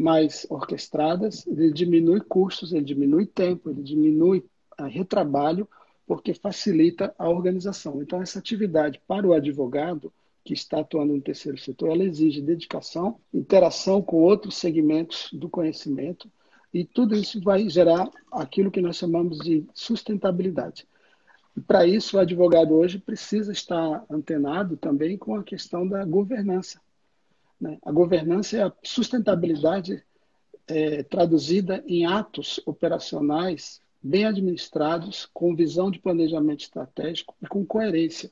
mais 0.00 0.46
orquestradas, 0.48 1.46
ele 1.46 1.72
diminui 1.72 2.20
custos, 2.20 2.72
ele 2.72 2.84
diminui 2.84 3.26
tempo, 3.26 3.70
ele 3.70 3.82
diminui 3.82 4.44
uh, 4.80 4.84
retrabalho, 4.84 5.68
porque 6.06 6.34
facilita 6.34 7.14
a 7.18 7.28
organização. 7.28 8.02
Então, 8.02 8.20
essa 8.20 8.38
atividade 8.38 9.00
para 9.06 9.26
o 9.26 9.32
advogado 9.32 10.12
que 10.44 10.54
está 10.54 10.80
atuando 10.80 11.12
no 11.12 11.20
terceiro 11.20 11.58
setor, 11.58 11.90
ela 11.90 12.02
exige 12.02 12.40
dedicação, 12.40 13.20
interação 13.32 14.00
com 14.00 14.16
outros 14.16 14.56
segmentos 14.56 15.28
do 15.32 15.48
conhecimento, 15.48 16.30
e 16.72 16.84
tudo 16.84 17.14
isso 17.14 17.40
vai 17.40 17.68
gerar 17.68 18.10
aquilo 18.32 18.70
que 18.70 18.80
nós 18.80 18.96
chamamos 18.96 19.38
de 19.38 19.66
sustentabilidade. 19.74 20.86
E 21.56 21.60
para 21.60 21.86
isso, 21.86 22.16
o 22.16 22.20
advogado 22.20 22.74
hoje 22.74 22.98
precisa 22.98 23.52
estar 23.52 24.04
antenado 24.08 24.76
também 24.76 25.18
com 25.18 25.34
a 25.34 25.44
questão 25.44 25.86
da 25.86 26.04
governança. 26.04 26.80
Né? 27.60 27.78
A 27.84 27.92
governança 27.92 28.56
é 28.56 28.62
a 28.62 28.72
sustentabilidade 28.82 30.02
é, 30.66 31.02
traduzida 31.02 31.82
em 31.86 32.06
atos 32.06 32.60
operacionais 32.64 33.82
bem 34.02 34.24
administrados, 34.24 35.28
com 35.34 35.54
visão 35.54 35.90
de 35.90 35.98
planejamento 35.98 36.60
estratégico 36.60 37.34
e 37.42 37.46
com 37.46 37.66
coerência. 37.66 38.30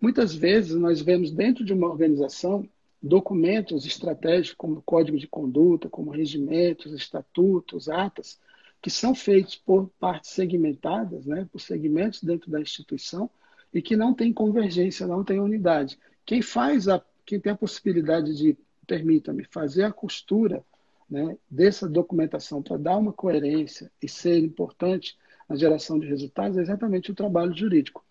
Muitas 0.00 0.34
vezes 0.34 0.76
nós 0.76 1.00
vemos 1.00 1.32
dentro 1.32 1.64
de 1.64 1.72
uma 1.72 1.88
organização 1.88 2.68
documentos 3.02 3.84
estratégicos 3.84 4.56
como 4.56 4.82
código 4.82 5.18
de 5.18 5.26
conduta, 5.26 5.88
como 5.88 6.12
regimentos, 6.12 6.92
estatutos, 6.92 7.88
atas, 7.88 8.38
que 8.80 8.90
são 8.90 9.14
feitos 9.14 9.56
por 9.56 9.90
partes 9.98 10.30
segmentadas, 10.30 11.26
né, 11.26 11.48
por 11.50 11.60
segmentos 11.60 12.22
dentro 12.22 12.50
da 12.50 12.60
instituição 12.60 13.28
e 13.74 13.82
que 13.82 13.96
não 13.96 14.14
tem 14.14 14.32
convergência, 14.32 15.06
não 15.06 15.24
tem 15.24 15.40
unidade. 15.40 15.98
Quem 16.24 16.42
faz 16.42 16.88
a, 16.88 17.02
quem 17.32 17.40
tem 17.40 17.52
a 17.52 17.56
possibilidade 17.56 18.36
de, 18.36 18.58
permita-me, 18.86 19.42
fazer 19.44 19.84
a 19.84 19.92
costura 19.92 20.62
né, 21.08 21.38
dessa 21.50 21.88
documentação 21.88 22.62
para 22.62 22.76
dar 22.76 22.98
uma 22.98 23.10
coerência 23.10 23.90
e 24.02 24.06
ser 24.06 24.36
importante 24.44 25.16
na 25.48 25.56
geração 25.56 25.98
de 25.98 26.06
resultados 26.06 26.58
é 26.58 26.60
exatamente 26.60 27.10
o 27.10 27.14
trabalho 27.14 27.56
jurídico. 27.56 28.04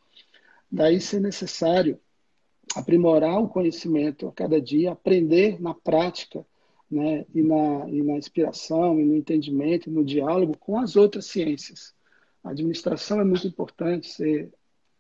Daí 0.72 1.00
ser 1.00 1.20
necessário 1.20 2.00
aprimorar 2.76 3.40
o 3.40 3.48
conhecimento 3.48 4.28
a 4.28 4.32
cada 4.32 4.60
dia, 4.60 4.92
aprender 4.92 5.62
na 5.62 5.76
prática, 5.76 6.44
né, 6.90 7.24
e, 7.32 7.44
na, 7.44 7.88
e 7.90 8.02
na 8.02 8.18
inspiração, 8.18 9.00
e 9.00 9.06
no 9.06 9.16
entendimento, 9.16 9.88
e 9.88 9.94
no 9.94 10.04
diálogo 10.04 10.58
com 10.58 10.80
as 10.80 10.96
outras 10.96 11.28
ciências. 11.28 11.94
A 12.44 12.50
administração 12.50 13.22
é 13.22 13.24
muito 13.24 13.46
importante, 13.46 14.08
ser, 14.08 14.52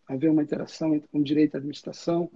haver 0.08 0.30
uma 0.30 0.44
interação 0.44 0.94
entre 0.94 1.10
o 1.12 1.24
direito 1.24 1.56
à 1.56 1.58
administração, 1.58 2.30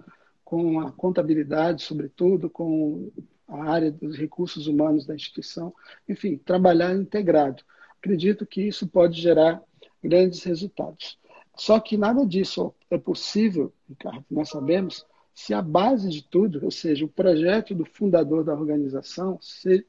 com 0.45 0.79
a 0.79 0.91
contabilidade, 0.91 1.81
sobretudo, 1.81 2.49
com 2.49 3.12
a 3.47 3.63
área 3.63 3.91
dos 3.91 4.15
recursos 4.15 4.67
humanos 4.67 5.05
da 5.05 5.15
instituição, 5.15 5.73
enfim, 6.08 6.38
trabalhar 6.38 6.95
integrado. 6.95 7.63
Acredito 7.97 8.45
que 8.45 8.62
isso 8.62 8.88
pode 8.88 9.19
gerar 9.19 9.62
grandes 10.03 10.43
resultados. 10.43 11.17
Só 11.58 11.79
que 11.79 11.97
nada 11.97 12.25
disso 12.25 12.73
é 12.89 12.97
possível, 12.97 13.73
Ricardo, 13.89 14.23
nós 14.29 14.49
sabemos, 14.49 15.05
se 15.34 15.53
a 15.53 15.62
base 15.62 16.10
de 16.10 16.21
tudo, 16.21 16.63
ou 16.63 16.71
seja, 16.71 17.05
o 17.05 17.10
projeto 17.10 17.73
do 17.73 17.86
fundador 17.86 18.43
da 18.43 18.53
organização, 18.53 19.39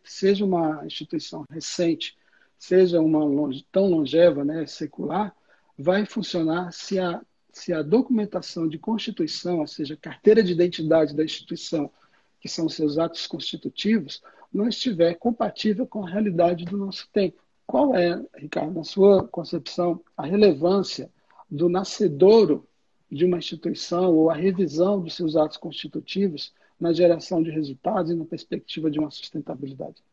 seja 0.02 0.44
uma 0.44 0.84
instituição 0.86 1.44
recente, 1.50 2.16
seja 2.58 3.00
uma 3.00 3.22
longe, 3.24 3.66
tão 3.70 3.88
longeva, 3.88 4.44
né, 4.44 4.66
secular, 4.66 5.34
vai 5.78 6.06
funcionar 6.06 6.72
se 6.72 6.98
a, 6.98 7.20
se 7.56 7.72
a 7.72 7.80
documentação 7.80 8.68
de 8.68 8.78
constituição, 8.78 9.60
ou 9.60 9.66
seja, 9.66 9.96
carteira 9.96 10.42
de 10.42 10.52
identidade 10.52 11.16
da 11.16 11.24
instituição, 11.24 11.90
que 12.38 12.50
são 12.50 12.68
seus 12.68 12.98
atos 12.98 13.26
constitutivos, 13.26 14.22
não 14.52 14.68
estiver 14.68 15.14
compatível 15.14 15.86
com 15.86 16.04
a 16.04 16.10
realidade 16.10 16.66
do 16.66 16.76
nosso 16.76 17.08
tempo. 17.10 17.42
Qual 17.66 17.96
é, 17.96 18.22
Ricardo, 18.34 18.74
na 18.74 18.84
sua 18.84 19.26
concepção, 19.26 20.04
a 20.14 20.26
relevância 20.26 21.10
do 21.50 21.66
nascedouro 21.66 22.68
de 23.10 23.24
uma 23.24 23.38
instituição 23.38 24.14
ou 24.14 24.28
a 24.28 24.34
revisão 24.34 25.00
dos 25.00 25.14
seus 25.14 25.34
atos 25.34 25.56
constitutivos 25.56 26.52
na 26.78 26.92
geração 26.92 27.42
de 27.42 27.50
resultados 27.50 28.10
e 28.10 28.14
na 28.14 28.26
perspectiva 28.26 28.90
de 28.90 28.98
uma 28.98 29.10
sustentabilidade? 29.10 30.04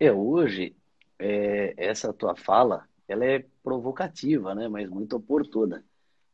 É, 0.00 0.12
hoje, 0.12 0.74
é, 1.20 1.72
essa 1.76 2.12
tua 2.12 2.34
fala, 2.34 2.84
ela 3.06 3.24
é 3.24 3.44
provocativa, 3.62 4.56
né, 4.56 4.66
mas 4.66 4.90
muito 4.90 5.14
oportuna. 5.14 5.84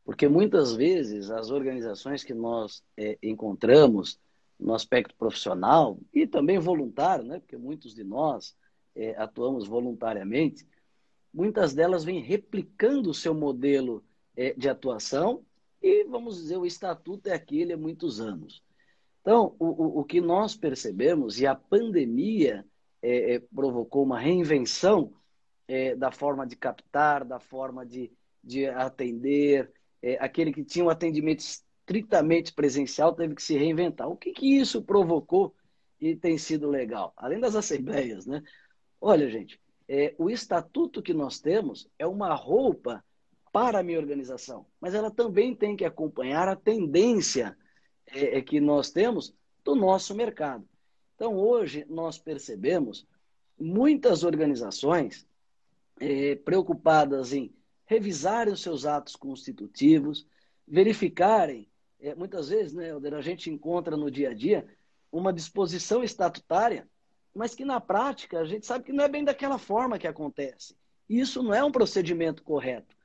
Porque 0.05 0.27
muitas 0.27 0.73
vezes 0.73 1.29
as 1.29 1.49
organizações 1.49 2.23
que 2.23 2.33
nós 2.33 2.83
é, 2.97 3.17
encontramos 3.23 4.19
no 4.59 4.73
aspecto 4.73 5.15
profissional 5.15 5.97
e 6.13 6.27
também 6.27 6.59
voluntário, 6.59 7.25
né, 7.25 7.39
porque 7.39 7.57
muitos 7.57 7.93
de 7.93 8.03
nós 8.03 8.55
é, 8.95 9.15
atuamos 9.17 9.67
voluntariamente, 9.67 10.67
muitas 11.33 11.73
delas 11.73 12.03
vêm 12.03 12.21
replicando 12.21 13.09
o 13.09 13.13
seu 13.13 13.33
modelo 13.33 14.03
é, 14.35 14.53
de 14.53 14.69
atuação 14.69 15.43
e, 15.81 16.03
vamos 16.05 16.37
dizer, 16.37 16.57
o 16.57 16.65
estatuto 16.65 17.27
é 17.27 17.33
aquele 17.33 17.73
há 17.73 17.77
muitos 17.77 18.21
anos. 18.21 18.63
Então, 19.21 19.55
o, 19.57 20.01
o 20.01 20.03
que 20.03 20.19
nós 20.19 20.55
percebemos, 20.55 21.39
e 21.39 21.47
a 21.47 21.55
pandemia 21.55 22.65
é, 23.01 23.35
é, 23.35 23.39
provocou 23.39 24.03
uma 24.03 24.19
reinvenção 24.19 25.13
é, 25.67 25.95
da 25.95 26.11
forma 26.11 26.45
de 26.45 26.55
captar, 26.55 27.23
da 27.23 27.39
forma 27.39 27.85
de, 27.85 28.11
de 28.43 28.65
atender, 28.65 29.71
é, 30.03 30.17
aquele 30.19 30.51
que 30.51 30.65
tinha 30.65 30.83
um 30.83 30.89
atendimento 30.89 31.39
estritamente 31.39 32.53
presencial 32.53 33.13
teve 33.13 33.33
que 33.33 33.41
se 33.41 33.57
reinventar. 33.57 34.09
O 34.09 34.17
que, 34.17 34.33
que 34.33 34.57
isso 34.57 34.83
provocou 34.83 35.55
e 35.99 36.13
tem 36.13 36.37
sido 36.37 36.69
legal? 36.69 37.13
Além 37.15 37.39
das 37.39 37.55
assembleias, 37.55 38.25
né? 38.25 38.43
Olha, 38.99 39.29
gente, 39.29 39.59
é, 39.87 40.13
o 40.17 40.29
estatuto 40.29 41.01
que 41.01 41.13
nós 41.13 41.39
temos 41.39 41.89
é 41.97 42.05
uma 42.05 42.33
roupa 42.35 43.03
para 43.51 43.79
a 43.79 43.83
minha 43.83 43.99
organização, 43.99 44.65
mas 44.81 44.93
ela 44.93 45.09
também 45.09 45.55
tem 45.55 45.75
que 45.75 45.85
acompanhar 45.85 46.49
a 46.49 46.55
tendência 46.55 47.55
é, 48.07 48.37
é, 48.37 48.41
que 48.41 48.59
nós 48.59 48.91
temos 48.91 49.33
do 49.63 49.75
nosso 49.75 50.13
mercado. 50.13 50.67
Então, 51.15 51.37
hoje, 51.37 51.85
nós 51.87 52.17
percebemos 52.17 53.07
muitas 53.57 54.23
organizações 54.23 55.25
é, 55.99 56.35
preocupadas 56.35 57.31
em 57.31 57.53
revisarem 57.85 58.53
os 58.53 58.61
seus 58.61 58.85
atos 58.85 59.15
constitutivos, 59.15 60.27
verificarem, 60.67 61.69
é, 61.99 62.15
muitas 62.15 62.49
vezes, 62.49 62.73
né, 62.73 62.89
Helder, 62.89 63.13
a 63.13 63.21
gente 63.21 63.49
encontra 63.49 63.95
no 63.95 64.09
dia 64.09 64.29
a 64.29 64.33
dia 64.33 64.67
uma 65.11 65.31
disposição 65.31 66.03
estatutária, 66.03 66.87
mas 67.33 67.55
que 67.55 67.65
na 67.65 67.79
prática 67.79 68.39
a 68.39 68.45
gente 68.45 68.65
sabe 68.65 68.85
que 68.85 68.93
não 68.93 69.03
é 69.03 69.07
bem 69.07 69.23
daquela 69.23 69.57
forma 69.57 69.97
que 69.97 70.07
acontece. 70.07 70.75
Isso 71.09 71.43
não 71.43 71.53
é 71.53 71.63
um 71.63 71.71
procedimento 71.71 72.43
correto. 72.43 72.95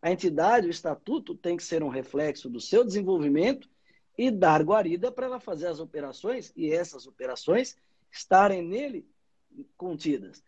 A 0.00 0.10
entidade, 0.10 0.66
o 0.66 0.70
estatuto, 0.70 1.34
tem 1.34 1.56
que 1.56 1.62
ser 1.62 1.82
um 1.82 1.88
reflexo 1.88 2.48
do 2.48 2.60
seu 2.60 2.84
desenvolvimento 2.84 3.68
e 4.16 4.30
dar 4.30 4.62
guarida 4.62 5.10
para 5.10 5.26
ela 5.26 5.40
fazer 5.40 5.66
as 5.66 5.80
operações 5.80 6.52
e 6.56 6.72
essas 6.72 7.06
operações 7.06 7.76
estarem 8.10 8.62
nele 8.62 9.06
contidas. 9.76 10.42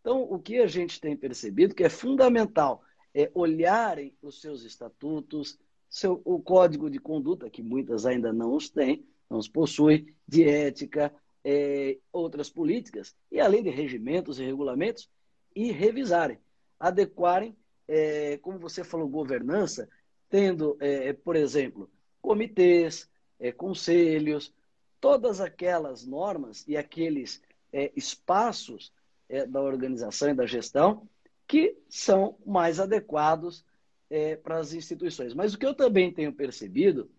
Então, 0.00 0.22
o 0.22 0.38
que 0.38 0.58
a 0.58 0.66
gente 0.66 1.00
tem 1.00 1.16
percebido 1.16 1.74
que 1.74 1.84
é 1.84 1.88
fundamental 1.88 2.82
é 3.16 3.30
olharem 3.32 4.14
os 4.20 4.42
seus 4.42 4.62
estatutos, 4.62 5.58
seu, 5.88 6.20
o 6.22 6.38
código 6.38 6.90
de 6.90 6.98
conduta, 6.98 7.48
que 7.48 7.62
muitas 7.62 8.04
ainda 8.04 8.30
não 8.30 8.54
os 8.54 8.68
têm, 8.68 9.06
não 9.30 9.38
os 9.38 9.48
possuem, 9.48 10.14
de 10.28 10.46
ética, 10.46 11.10
é, 11.42 11.96
outras 12.12 12.50
políticas, 12.50 13.16
e 13.32 13.40
além 13.40 13.62
de 13.62 13.70
regimentos 13.70 14.38
e 14.38 14.44
regulamentos, 14.44 15.08
e 15.54 15.72
revisarem, 15.72 16.38
adequarem 16.78 17.56
é, 17.88 18.36
como 18.42 18.58
você 18.58 18.84
falou, 18.84 19.08
governança, 19.08 19.88
tendo, 20.28 20.76
é, 20.78 21.14
por 21.14 21.36
exemplo, 21.36 21.88
comitês, 22.20 23.08
é, 23.40 23.50
conselhos, 23.50 24.52
todas 25.00 25.40
aquelas 25.40 26.04
normas 26.04 26.66
e 26.68 26.76
aqueles 26.76 27.40
é, 27.72 27.90
espaços 27.96 28.92
da 29.48 29.60
organização 29.60 30.30
e 30.30 30.34
da 30.34 30.46
gestão 30.46 31.08
que 31.46 31.76
são 31.88 32.36
mais 32.44 32.80
adequados 32.80 33.64
é, 34.10 34.36
para 34.36 34.58
as 34.58 34.72
instituições. 34.72 35.34
Mas 35.34 35.54
o 35.54 35.58
que 35.58 35.66
eu 35.66 35.74
também 35.74 36.12
tenho 36.12 36.32
percebido, 36.32 37.10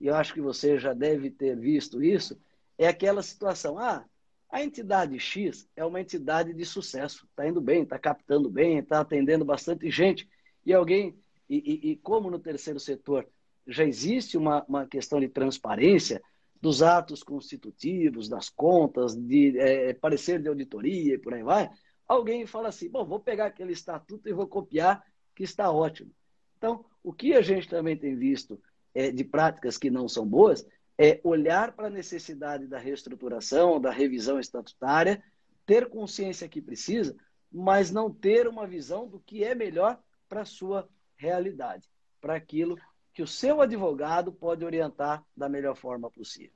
e 0.00 0.06
eu 0.06 0.14
acho 0.14 0.32
que 0.34 0.40
você 0.40 0.78
já 0.78 0.92
deve 0.92 1.30
ter 1.30 1.56
visto 1.56 2.02
isso, 2.02 2.38
é 2.78 2.86
aquela 2.88 3.22
situação: 3.22 3.78
ah, 3.78 4.04
a 4.50 4.62
entidade 4.62 5.18
X 5.18 5.68
é 5.76 5.84
uma 5.84 6.00
entidade 6.00 6.52
de 6.52 6.64
sucesso, 6.64 7.26
está 7.30 7.46
indo 7.46 7.60
bem, 7.60 7.82
está 7.82 7.98
captando 7.98 8.48
bem, 8.48 8.78
está 8.78 9.00
atendendo 9.00 9.44
bastante 9.44 9.90
gente. 9.90 10.28
E 10.64 10.72
alguém, 10.72 11.16
e, 11.48 11.56
e, 11.56 11.90
e, 11.92 11.96
como 11.96 12.30
no 12.30 12.38
terceiro 12.38 12.80
setor 12.80 13.26
já 13.66 13.84
existe 13.84 14.36
uma, 14.36 14.64
uma 14.68 14.86
questão 14.86 15.18
de 15.18 15.28
transparência 15.28 16.22
dos 16.60 16.82
atos 16.82 17.22
constitutivos, 17.22 18.28
das 18.28 18.48
contas, 18.48 19.14
de 19.14 19.58
é, 19.58 19.92
parecer 19.92 20.40
de 20.40 20.48
auditoria 20.48 21.14
e 21.14 21.18
por 21.18 21.34
aí 21.34 21.42
vai, 21.42 21.70
alguém 22.06 22.46
fala 22.46 22.68
assim: 22.68 22.88
bom, 22.88 23.04
vou 23.04 23.20
pegar 23.20 23.46
aquele 23.46 23.72
estatuto 23.72 24.28
e 24.28 24.32
vou 24.32 24.46
copiar, 24.46 25.04
que 25.34 25.42
está 25.42 25.70
ótimo. 25.70 26.10
Então, 26.56 26.84
o 27.02 27.12
que 27.12 27.34
a 27.34 27.42
gente 27.42 27.68
também 27.68 27.96
tem 27.96 28.16
visto 28.16 28.60
é, 28.94 29.10
de 29.10 29.24
práticas 29.24 29.76
que 29.76 29.90
não 29.90 30.08
são 30.08 30.26
boas 30.26 30.66
é 30.98 31.20
olhar 31.22 31.72
para 31.72 31.88
a 31.88 31.90
necessidade 31.90 32.66
da 32.66 32.78
reestruturação, 32.78 33.80
da 33.80 33.90
revisão 33.90 34.40
estatutária, 34.40 35.22
ter 35.66 35.88
consciência 35.90 36.48
que 36.48 36.62
precisa, 36.62 37.14
mas 37.52 37.90
não 37.90 38.10
ter 38.10 38.48
uma 38.48 38.66
visão 38.66 39.06
do 39.06 39.20
que 39.20 39.44
é 39.44 39.54
melhor 39.54 40.00
para 40.28 40.42
a 40.42 40.46
sua 40.46 40.88
realidade, 41.16 41.88
para 42.20 42.34
aquilo 42.34 42.78
que 43.12 43.22
o 43.22 43.26
seu 43.26 43.60
advogado 43.60 44.32
pode 44.32 44.64
orientar 44.64 45.24
da 45.36 45.48
melhor 45.48 45.76
forma 45.76 46.10
possível. 46.10 46.52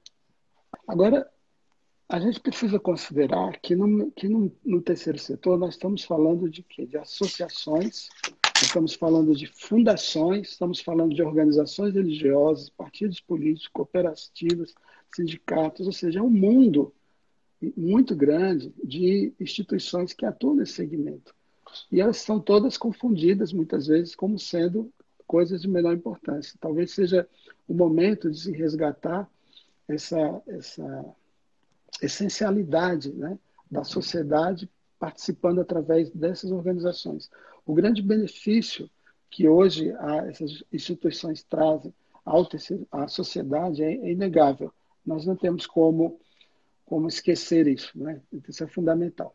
Agora, 0.86 1.30
a 2.10 2.18
gente 2.18 2.40
precisa 2.40 2.78
considerar 2.78 3.58
que, 3.60 3.74
no, 3.76 4.10
que 4.10 4.28
no, 4.28 4.52
no 4.64 4.82
terceiro 4.82 5.18
setor 5.18 5.58
nós 5.58 5.74
estamos 5.74 6.04
falando 6.04 6.50
de 6.50 6.62
quê? 6.62 6.84
De 6.84 6.98
associações 6.98 8.08
estamos 8.62 8.94
falando 8.94 9.34
de 9.34 9.46
fundações, 9.46 10.50
estamos 10.50 10.80
falando 10.80 11.14
de 11.14 11.22
organizações 11.22 11.94
religiosas, 11.94 12.68
partidos 12.68 13.20
políticos, 13.20 13.68
cooperativas, 13.68 14.74
sindicatos, 15.14 15.86
ou 15.86 15.92
seja, 15.92 16.18
é 16.18 16.22
um 16.22 16.30
mundo 16.30 16.92
muito 17.76 18.14
grande 18.14 18.72
de 18.82 19.32
instituições 19.40 20.12
que 20.12 20.26
atuam 20.26 20.54
nesse 20.54 20.72
segmento. 20.72 21.34
E 21.90 22.00
elas 22.00 22.18
são 22.18 22.40
todas 22.40 22.76
confundidas, 22.76 23.52
muitas 23.52 23.86
vezes, 23.86 24.14
como 24.14 24.38
sendo 24.38 24.92
coisas 25.26 25.62
de 25.62 25.68
menor 25.68 25.94
importância. 25.94 26.58
Talvez 26.60 26.90
seja 26.90 27.28
o 27.68 27.74
momento 27.74 28.30
de 28.30 28.40
se 28.40 28.52
resgatar 28.52 29.30
essa, 29.86 30.42
essa 30.46 31.14
essencialidade 32.02 33.12
né, 33.12 33.38
da 33.70 33.84
sociedade 33.84 34.70
participando 34.98 35.60
através 35.60 36.10
dessas 36.10 36.50
organizações. 36.50 37.30
O 37.64 37.74
grande 37.74 38.02
benefício 38.02 38.90
que 39.30 39.48
hoje 39.48 39.94
essas 40.28 40.62
instituições 40.72 41.42
trazem 41.42 41.94
à 42.90 43.08
sociedade 43.08 43.82
é, 43.82 43.92
é 43.92 44.12
inegável. 44.12 44.72
Nós 45.06 45.24
não 45.24 45.36
temos 45.36 45.66
como, 45.66 46.20
como 46.84 47.08
esquecer 47.08 47.66
isso, 47.66 47.90
né? 47.98 48.20
isso 48.48 48.62
é 48.64 48.66
fundamental. 48.66 49.34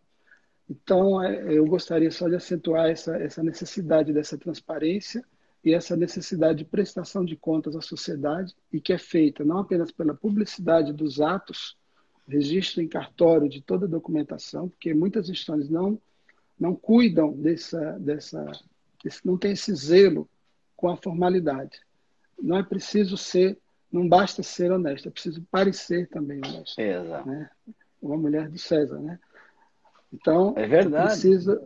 Então, 0.70 1.22
é, 1.24 1.54
eu 1.54 1.66
gostaria 1.66 2.12
só 2.12 2.28
de 2.28 2.36
acentuar 2.36 2.90
essa, 2.90 3.16
essa 3.18 3.42
necessidade 3.44 4.12
dessa 4.12 4.38
transparência 4.38 5.24
e 5.64 5.74
essa 5.74 5.96
necessidade 5.96 6.60
de 6.60 6.66
prestação 6.66 7.24
de 7.24 7.36
contas 7.36 7.76
à 7.76 7.82
sociedade 7.82 8.54
e 8.72 8.80
que 8.80 8.94
é 8.94 8.98
feita 8.98 9.44
não 9.44 9.60
apenas 9.60 9.92
pela 9.92 10.14
publicidade 10.14 10.94
dos 10.94 11.22
atos, 11.22 11.78
registro 12.28 12.82
em 12.82 12.88
cartório 12.88 13.48
de 13.48 13.62
toda 13.62 13.86
a 13.86 13.90
documentação, 13.90 14.70
porque 14.70 14.94
muitas 14.94 15.30
instituições 15.30 15.70
não 15.70 16.00
não 16.58 16.74
cuidam 16.74 17.34
dessa 17.34 18.00
dessa 18.00 18.46
desse, 19.04 19.26
não 19.26 19.38
tem 19.38 19.52
esse 19.52 19.74
zelo 19.76 20.28
com 20.76 20.90
a 20.90 20.98
formalidade. 20.98 21.80
Não 22.42 22.58
é 22.58 22.64
preciso 22.64 23.18
ser, 23.18 23.58
não 23.92 24.08
basta 24.08 24.44
ser 24.44 24.72
honesto, 24.72 25.08
é 25.08 25.12
preciso 25.12 25.42
parecer 25.50 26.08
também 26.10 26.40
honesto. 26.40 26.80
Exato. 26.80 27.30
Né? 27.30 27.50
Uma 28.02 28.18
mulher 28.18 28.50
de 28.50 28.60
César, 28.60 29.00
né? 29.00 29.20
Então, 30.14 30.54
é 30.58 30.68
verdade. 30.68 31.08
Precisa, 31.08 31.62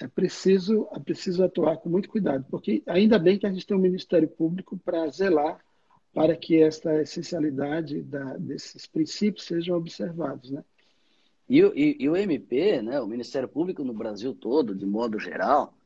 é 0.00 0.06
preciso, 0.06 0.88
é 0.92 1.00
preciso 1.00 1.44
atuar 1.44 1.78
com 1.78 1.88
muito 1.88 2.08
cuidado, 2.08 2.44
porque 2.50 2.82
ainda 2.86 3.18
bem 3.18 3.38
que 3.38 3.46
a 3.46 3.52
gente 3.52 3.66
tem 3.66 3.76
um 3.76 3.80
Ministério 3.80 4.28
Público 4.28 4.76
para 4.76 5.08
zelar 5.08 5.58
para 6.14 6.36
que 6.36 6.62
esta 6.62 7.02
essencialidade 7.02 8.00
da, 8.02 8.36
desses 8.36 8.86
princípios 8.86 9.44
sejam 9.44 9.76
observados, 9.76 10.52
né? 10.52 10.64
E, 11.48 11.60
e, 11.60 11.96
e, 12.00 12.08
o 12.08 12.16
MP, 12.16 12.80
né, 12.80 12.98
o 13.00 13.06
Ministério 13.06 13.48
Público 13.48 13.84
no 13.84 13.92
Brasil 13.92 14.34
todo, 14.34 14.74
de 14.74 14.86
modo 14.86 15.18
geral, 15.18 15.76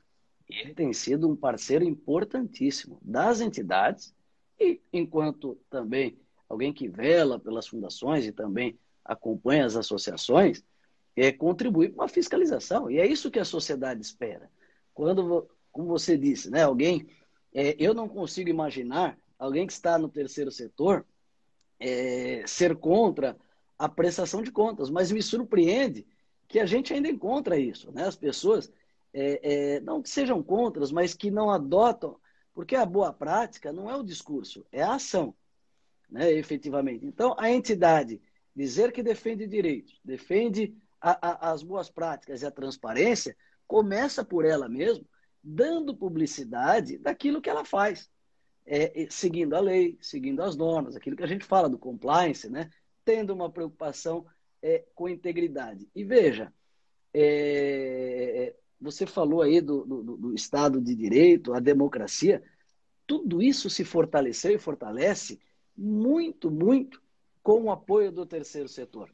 ele 0.49 0.73
tem 0.73 0.93
sido 0.93 1.29
um 1.29 1.35
parceiro 1.35 1.85
importantíssimo 1.85 2.99
das 3.03 3.41
entidades 3.41 4.14
e, 4.61 4.81
enquanto 4.93 5.59
também 5.69 6.17
alguém 6.49 6.73
que 6.73 6.88
vela 6.88 7.41
pelas 7.41 7.67
fundações 7.67 8.25
e 8.25 8.31
também 8.31 8.79
acompanha 9.05 9.67
as 9.67 9.75
associações, 9.75 10.62
é, 11.17 11.33
contribui 11.33 11.88
para 11.88 12.05
uma 12.05 12.09
fiscalização. 12.09 12.88
E 12.88 12.99
é 12.99 13.07
isso 13.07 13.31
que 13.31 13.41
a 13.41 13.45
sociedade 13.45 14.01
espera. 14.01 14.49
Quando, 14.95 15.49
como 15.73 15.88
você 15.88 16.17
disse, 16.17 16.51
né, 16.51 16.62
alguém, 16.62 17.09
é, 17.53 17.75
eu 17.81 17.93
não 17.93 18.09
consigo 18.09 18.49
imaginar 18.49 19.19
alguém 19.38 19.66
que 19.66 19.72
está 19.72 19.98
no 19.98 20.09
terceiro 20.09 20.51
setor 20.51 21.07
é, 21.79 22.42
ser 22.46 22.77
contra 22.77 23.37
a 23.79 23.88
prestação 23.88 24.42
de 24.42 24.51
contas, 24.51 24.90
mas 24.90 25.12
me 25.12 25.22
surpreende 25.22 26.07
que 26.48 26.59
a 26.59 26.66
gente 26.66 26.92
ainda 26.92 27.09
encontra 27.09 27.59
isso, 27.59 27.92
né? 27.92 28.05
As 28.05 28.16
pessoas 28.16 28.72
é, 29.12 29.77
é, 29.77 29.81
não 29.81 30.03
que 30.03 30.09
sejam 30.11 30.42
contras, 30.42 30.90
mas 30.90 31.14
que 31.14 31.31
não 31.31 31.51
adotam, 31.51 32.16
porque 32.53 32.74
a 32.74 32.85
boa 32.85 33.12
prática 33.12 33.72
não 33.72 33.88
é 33.88 33.96
o 33.96 34.03
discurso, 34.03 34.66
é 34.72 34.83
a 34.83 34.94
ação, 34.94 35.35
né? 36.11 36.33
Efetivamente. 36.33 37.07
Então, 37.07 37.37
a 37.38 37.51
entidade 37.51 38.20
dizer 38.57 38.90
que 38.90 39.03
defende 39.03 39.46
direitos, 39.46 40.01
defende 40.05 40.74
a, 41.01 41.48
a, 41.48 41.53
as 41.53 41.62
boas 41.62 41.88
práticas 41.88 42.42
e 42.42 42.46
a 42.46 42.51
transparência, 42.51 43.37
começa 43.66 44.24
por 44.24 44.44
ela 44.44 44.68
mesma, 44.68 45.05
dando 45.44 45.96
publicidade 45.96 46.98
daquilo 46.98 47.40
que 47.40 47.48
ela 47.48 47.64
faz 47.64 48.11
é, 48.69 49.07
seguindo 49.09 49.55
a 49.55 49.61
lei, 49.61 49.97
seguindo 50.01 50.43
as 50.43 50.55
normas, 50.57 50.95
aquilo 50.95 51.17
que 51.17 51.23
a 51.23 51.29
gente 51.29 51.45
fala 51.45 51.69
do 51.69 51.79
compliance, 51.79 52.51
né? 52.51 52.71
tendo 53.05 53.33
uma 53.33 53.51
preocupação 53.51 54.27
é, 54.61 54.85
com 54.95 55.09
integridade. 55.09 55.89
E 55.95 56.05
veja, 56.05 56.53
é, 57.15 58.55
você 58.79 59.07
falou 59.07 59.41
aí 59.41 59.63
do, 59.63 59.85
do, 59.87 60.17
do, 60.19 60.35
Estado 60.35 60.81
de 60.81 60.95
Direito, 60.95 61.55
a 61.55 61.61
democracia, 61.61 62.43
tudo 63.07 63.43
isso 63.43 63.71
se 63.71 63.83
fortaleceu 63.83 64.55
e 64.55 64.59
fortalece 64.59 65.41
muito, 65.75 66.51
muito 66.51 67.03
com 67.43 67.63
o 67.63 67.71
apoio 67.71 68.13
do 68.13 68.27
terceiro 68.27 68.69
setor. 68.69 69.11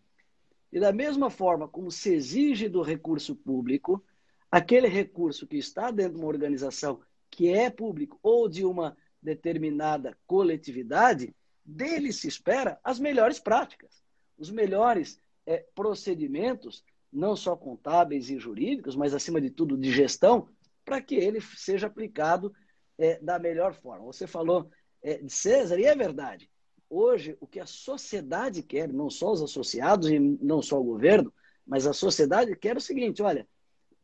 E 0.72 0.80
da 0.80 0.92
mesma 0.92 1.30
forma 1.30 1.68
como 1.68 1.92
se 1.92 2.12
exige 2.12 2.68
do 2.68 2.82
recurso 2.82 3.36
público, 3.36 4.02
aquele 4.50 4.88
recurso 4.88 5.46
que 5.46 5.56
está 5.56 5.92
dentro 5.92 6.14
de 6.14 6.18
uma 6.18 6.28
organização 6.28 7.00
que 7.30 7.48
é 7.48 7.70
público 7.70 8.18
ou 8.20 8.48
de 8.48 8.64
uma 8.64 8.96
determinada 9.24 10.16
coletividade, 10.26 11.34
dele 11.64 12.12
se 12.12 12.28
espera 12.28 12.78
as 12.84 13.00
melhores 13.00 13.40
práticas, 13.40 14.02
os 14.36 14.50
melhores 14.50 15.18
é, 15.46 15.64
procedimentos, 15.74 16.84
não 17.10 17.34
só 17.34 17.56
contábeis 17.56 18.28
e 18.28 18.38
jurídicos, 18.38 18.94
mas 18.94 19.14
acima 19.14 19.40
de 19.40 19.50
tudo 19.50 19.78
de 19.78 19.90
gestão, 19.90 20.48
para 20.84 21.00
que 21.00 21.14
ele 21.14 21.40
seja 21.40 21.86
aplicado 21.86 22.54
é, 22.98 23.18
da 23.20 23.38
melhor 23.38 23.72
forma. 23.74 24.04
Você 24.04 24.26
falou 24.26 24.70
é, 25.02 25.16
de 25.16 25.32
César, 25.32 25.80
e 25.80 25.84
é 25.84 25.96
verdade. 25.96 26.50
Hoje, 26.90 27.36
o 27.40 27.46
que 27.46 27.58
a 27.58 27.66
sociedade 27.66 28.62
quer, 28.62 28.92
não 28.92 29.08
só 29.08 29.32
os 29.32 29.42
associados 29.42 30.10
e 30.10 30.18
não 30.18 30.60
só 30.60 30.78
o 30.78 30.84
governo, 30.84 31.32
mas 31.66 31.86
a 31.86 31.94
sociedade 31.94 32.54
quer 32.56 32.76
o 32.76 32.80
seguinte: 32.80 33.22
olha, 33.22 33.48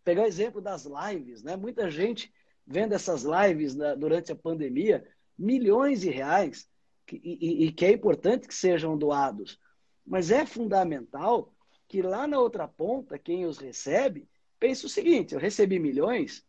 pegar 0.02 0.22
o 0.22 0.26
exemplo 0.26 0.62
das 0.62 0.86
lives, 0.86 1.42
né? 1.42 1.56
Muita 1.56 1.90
gente 1.90 2.32
vendo 2.66 2.94
essas 2.94 3.22
lives 3.22 3.74
na, 3.74 3.94
durante 3.94 4.32
a 4.32 4.36
pandemia, 4.36 5.06
milhões 5.38 6.00
de 6.00 6.10
reais, 6.10 6.68
que, 7.06 7.20
e, 7.24 7.66
e 7.66 7.72
que 7.72 7.84
é 7.84 7.92
importante 7.92 8.46
que 8.46 8.54
sejam 8.54 8.96
doados. 8.96 9.58
Mas 10.06 10.30
é 10.30 10.46
fundamental 10.46 11.52
que 11.88 12.02
lá 12.02 12.26
na 12.26 12.38
outra 12.38 12.68
ponta, 12.68 13.18
quem 13.18 13.46
os 13.46 13.58
recebe, 13.58 14.28
pense 14.58 14.86
o 14.86 14.88
seguinte: 14.88 15.34
eu 15.34 15.40
recebi 15.40 15.78
milhões, 15.78 16.44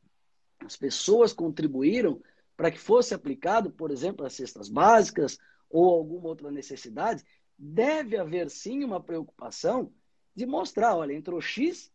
as 0.59 0.77
pessoas 0.77 1.33
contribuíram 1.33 2.21
para 2.55 2.69
que 2.69 2.77
fosse 2.77 3.13
aplicado, 3.13 3.71
por 3.71 3.89
exemplo, 3.89 4.25
as 4.25 4.33
cestas 4.33 4.69
básicas 4.69 5.39
ou 5.69 5.89
alguma 5.89 6.27
outra 6.27 6.51
necessidade, 6.51 7.23
deve 7.57 8.17
haver 8.17 8.49
sim 8.51 8.83
uma 8.83 9.01
preocupação 9.01 9.91
de 10.35 10.45
mostrar, 10.45 10.95
olha, 10.95 11.13
entrou 11.13 11.41
X, 11.41 11.91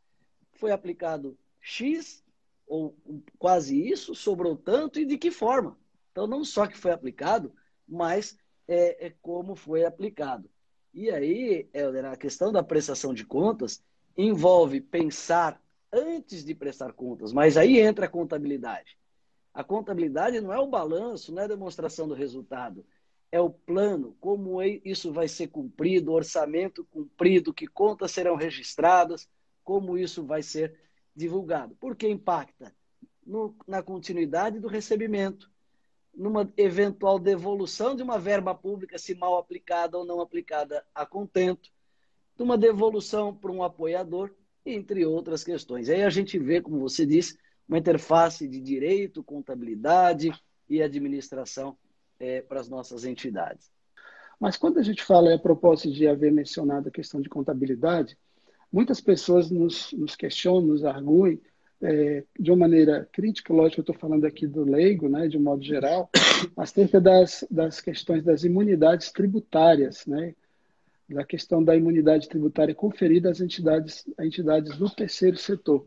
foi 0.55 0.73
aplicado 0.73 1.39
X, 1.61 2.25
ou 2.67 2.97
quase 3.39 3.81
isso, 3.89 4.15
sobrou 4.15 4.57
tanto 4.57 4.99
e 4.99 5.05
de 5.05 5.17
que 5.17 5.31
forma. 5.31 5.79
Então, 6.11 6.27
não 6.27 6.45
só 6.45 6.67
que 6.67 6.77
foi 6.77 6.91
aplicado, 6.91 7.53
mas 7.87 8.37
é, 8.67 9.07
é 9.07 9.15
como 9.23 9.55
foi 9.55 9.85
aplicado. 9.85 10.51
E 10.93 11.11
aí, 11.11 11.69
Helder, 11.73 12.07
a 12.07 12.17
questão 12.17 12.51
da 12.51 12.63
prestação 12.63 13.13
de 13.13 13.25
contas 13.25 13.83
envolve 14.17 14.81
pensar 14.81 15.63
antes 15.93 16.45
de 16.45 16.55
prestar 16.55 16.93
contas, 16.93 17.33
mas 17.33 17.57
aí 17.57 17.79
entra 17.79 18.07
a 18.07 18.09
contabilidade. 18.09 18.99
A 19.53 19.63
contabilidade 19.63 20.41
não 20.41 20.53
é 20.53 20.59
o 20.59 20.67
balanço, 20.67 21.33
não 21.33 21.43
é 21.43 21.45
a 21.45 21.49
demonstração 21.49 22.09
do 22.09 22.15
resultado, 22.15 22.85
é 23.31 23.41
o 23.41 23.51
plano, 23.51 24.17
como 24.21 24.63
isso 24.63 25.13
vai 25.13 25.29
ser 25.29 25.49
cumprido, 25.49 26.13
orçamento 26.13 26.85
cumprido, 26.87 27.53
que 27.53 27.67
contas 27.67 28.13
serão 28.13 28.37
registradas, 28.37 29.29
como 29.65 29.99
isso 29.99 30.25
vai 30.25 30.43
ser 30.43 30.79
divulgado. 31.17 31.75
Por 31.77 31.97
que 31.97 32.09
impacta? 32.09 32.73
No, 33.27 33.57
na 33.67 33.83
continuidade 33.83 34.61
do 34.61 34.69
recebimento, 34.69 35.51
numa 36.15 36.53
eventual 36.57 37.19
devolução 37.19 37.97
de 37.97 38.03
uma 38.03 38.19
verba 38.19 38.55
pública, 38.55 38.99
se 38.99 39.15
mal 39.15 39.37
aplicada 39.37 39.99
ou 39.99 40.05
não 40.05 40.21
aplicada 40.21 40.85
a 40.95 41.05
contento, 41.05 41.71
numa 42.39 42.57
devolução 42.57 43.35
para 43.35 43.51
um 43.51 43.63
apoiador 43.63 44.33
entre 44.65 45.05
outras 45.05 45.43
questões. 45.43 45.89
Aí 45.89 46.03
a 46.03 46.11
gente 46.11 46.39
vê, 46.39 46.61
como 46.61 46.79
você 46.79 47.07
disse, 47.07 47.39
uma 47.69 47.79
interface 47.79 48.47
de 48.47 48.61
direito, 48.61 49.25
contabilidade 49.25 50.33
e 50.69 50.83
administração 50.83 51.77
é, 52.19 52.43
para 52.43 52.61
as 52.61 52.69
nossas 52.69 53.05
entidades. 53.05 53.71
Mas 54.39 54.57
quando 54.57 54.79
a 54.79 54.83
gente 54.83 55.03
fala, 55.03 55.35
a 55.35 55.39
propósito 55.39 55.93
de 55.93 56.07
haver 56.07 56.33
mencionado 56.33 56.89
a 56.89 56.93
questão 56.93 57.21
de 57.21 57.29
contabilidade, 57.29 58.19
muitas 58.77 59.01
pessoas 59.01 59.51
nos, 59.51 59.91
nos 59.93 60.15
questionam, 60.15 60.67
nos 60.67 60.85
arguem, 60.85 61.41
é, 61.81 62.23
de 62.39 62.51
uma 62.51 62.59
maneira 62.59 63.09
crítica, 63.11 63.55
lógico, 63.55 63.81
eu 63.81 63.83
estou 63.85 63.95
falando 63.95 64.27
aqui 64.27 64.47
do 64.47 64.65
leigo, 64.65 65.09
né, 65.09 65.29
de 65.29 65.39
um 65.39 65.43
modo 65.43 65.65
geral, 65.65 66.11
acerca 66.55 67.01
das, 67.01 67.43
das 67.51 67.81
questões 67.81 68.23
das 68.23 68.45
imunidades 68.45 69.11
tributárias, 69.11 70.05
né, 70.05 70.35
da 71.09 71.25
questão 71.25 71.65
da 71.65 71.75
imunidade 71.75 72.29
tributária 72.29 72.75
conferida 72.75 73.31
às 73.31 73.41
entidades, 73.41 74.05
às 74.19 74.27
entidades 74.27 74.77
do 74.77 74.91
terceiro 74.91 75.39
setor. 75.39 75.87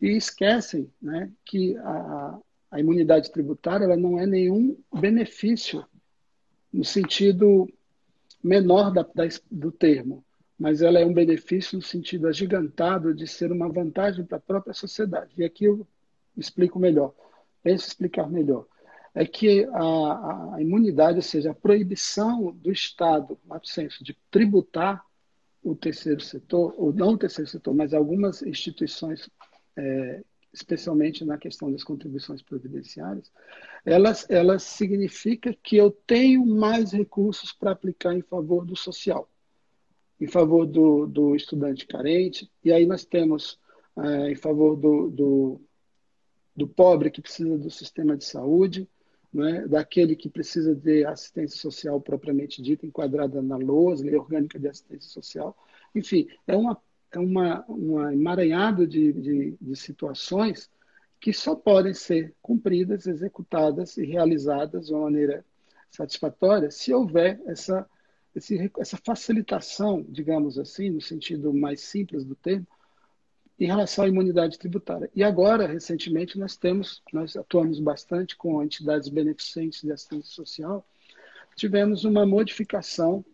E 0.00 0.16
esquecem 0.16 0.90
né, 1.02 1.30
que 1.44 1.76
a, 1.76 2.38
a 2.70 2.80
imunidade 2.80 3.30
tributária 3.30 3.84
ela 3.84 3.98
não 3.98 4.18
é 4.18 4.24
nenhum 4.24 4.74
benefício 4.98 5.84
no 6.72 6.86
sentido 6.86 7.68
menor 8.42 8.94
da, 8.94 9.02
da, 9.02 9.24
do 9.50 9.70
termo, 9.70 10.24
mas 10.58 10.82
ela 10.82 10.98
é 10.98 11.06
um 11.06 11.12
benefício 11.12 11.76
no 11.76 11.82
sentido 11.82 12.28
agigantado 12.28 13.14
de 13.14 13.26
ser 13.26 13.50
uma 13.50 13.68
vantagem 13.68 14.24
para 14.24 14.38
a 14.38 14.40
própria 14.40 14.72
sociedade. 14.72 15.32
E 15.36 15.44
aqui 15.44 15.64
eu 15.64 15.86
explico 16.36 16.78
melhor, 16.78 17.14
penso 17.62 17.88
explicar 17.88 18.28
melhor. 18.28 18.66
É 19.14 19.24
que 19.24 19.64
a, 19.72 20.54
a 20.54 20.56
imunidade, 20.60 21.16
ou 21.16 21.22
seja, 21.22 21.52
a 21.52 21.54
proibição 21.54 22.52
do 22.52 22.72
Estado, 22.72 23.38
no 23.44 23.64
senso, 23.64 24.02
de 24.02 24.16
tributar 24.30 25.04
o 25.62 25.74
terceiro 25.74 26.20
setor, 26.20 26.74
ou 26.76 26.92
não 26.92 27.10
o 27.10 27.18
terceiro 27.18 27.48
setor, 27.50 27.74
mas 27.74 27.94
algumas 27.94 28.42
instituições 28.42 29.30
é, 29.76 30.22
especialmente 30.54 31.24
na 31.24 31.36
questão 31.36 31.70
das 31.70 31.82
contribuições 31.82 32.40
previdenciárias, 32.40 33.30
elas, 33.84 34.24
elas 34.30 34.62
significa 34.62 35.52
que 35.52 35.76
eu 35.76 35.90
tenho 35.90 36.46
mais 36.46 36.92
recursos 36.92 37.52
para 37.52 37.72
aplicar 37.72 38.14
em 38.14 38.22
favor 38.22 38.64
do 38.64 38.76
social, 38.76 39.28
em 40.20 40.26
favor 40.26 40.66
do, 40.66 41.06
do 41.06 41.34
estudante 41.34 41.86
carente, 41.86 42.50
e 42.64 42.72
aí 42.72 42.86
nós 42.86 43.04
temos 43.04 43.58
é, 43.96 44.30
em 44.30 44.36
favor 44.36 44.76
do, 44.76 45.10
do, 45.10 45.60
do, 46.54 46.68
pobre 46.68 47.10
que 47.10 47.20
precisa 47.20 47.58
do 47.58 47.70
sistema 47.70 48.16
de 48.16 48.24
saúde, 48.24 48.88
né, 49.32 49.66
daquele 49.66 50.14
que 50.14 50.28
precisa 50.28 50.74
de 50.74 51.04
assistência 51.04 51.58
social 51.58 52.00
propriamente 52.00 52.62
dita, 52.62 52.86
enquadrada 52.86 53.42
na 53.42 53.56
LOAS, 53.56 54.00
Lei 54.00 54.14
Orgânica 54.14 54.58
de 54.58 54.68
Assistência 54.68 55.10
Social. 55.10 55.56
Enfim, 55.94 56.28
é 56.46 56.56
uma 56.56 56.80
é 57.16 57.18
uma, 57.18 57.64
uma 57.68 58.12
emaranhado 58.12 58.86
de, 58.86 59.12
de, 59.12 59.56
de 59.60 59.76
situações 59.76 60.70
que 61.20 61.32
só 61.32 61.54
podem 61.54 61.94
ser 61.94 62.34
cumpridas, 62.42 63.06
executadas 63.06 63.96
e 63.96 64.04
realizadas 64.04 64.86
de 64.86 64.92
uma 64.92 65.04
maneira 65.04 65.44
satisfatória 65.90 66.70
se 66.70 66.92
houver 66.92 67.40
essa, 67.46 67.88
esse, 68.34 68.70
essa 68.78 68.96
facilitação, 68.96 70.04
digamos 70.08 70.58
assim, 70.58 70.90
no 70.90 71.00
sentido 71.00 71.52
mais 71.52 71.80
simples 71.80 72.24
do 72.24 72.34
termo, 72.34 72.66
em 73.58 73.66
relação 73.66 74.04
à 74.04 74.08
imunidade 74.08 74.58
tributária. 74.58 75.08
E 75.14 75.22
agora, 75.22 75.66
recentemente, 75.66 76.38
nós 76.38 76.56
temos, 76.56 77.02
nós 77.12 77.36
atuamos 77.36 77.78
bastante 77.78 78.36
com 78.36 78.62
entidades 78.62 79.08
beneficentes 79.08 79.82
de 79.82 79.92
assistência 79.92 80.32
social, 80.32 80.84
tivemos 81.54 82.04
uma 82.04 82.26
modificação 82.26 83.24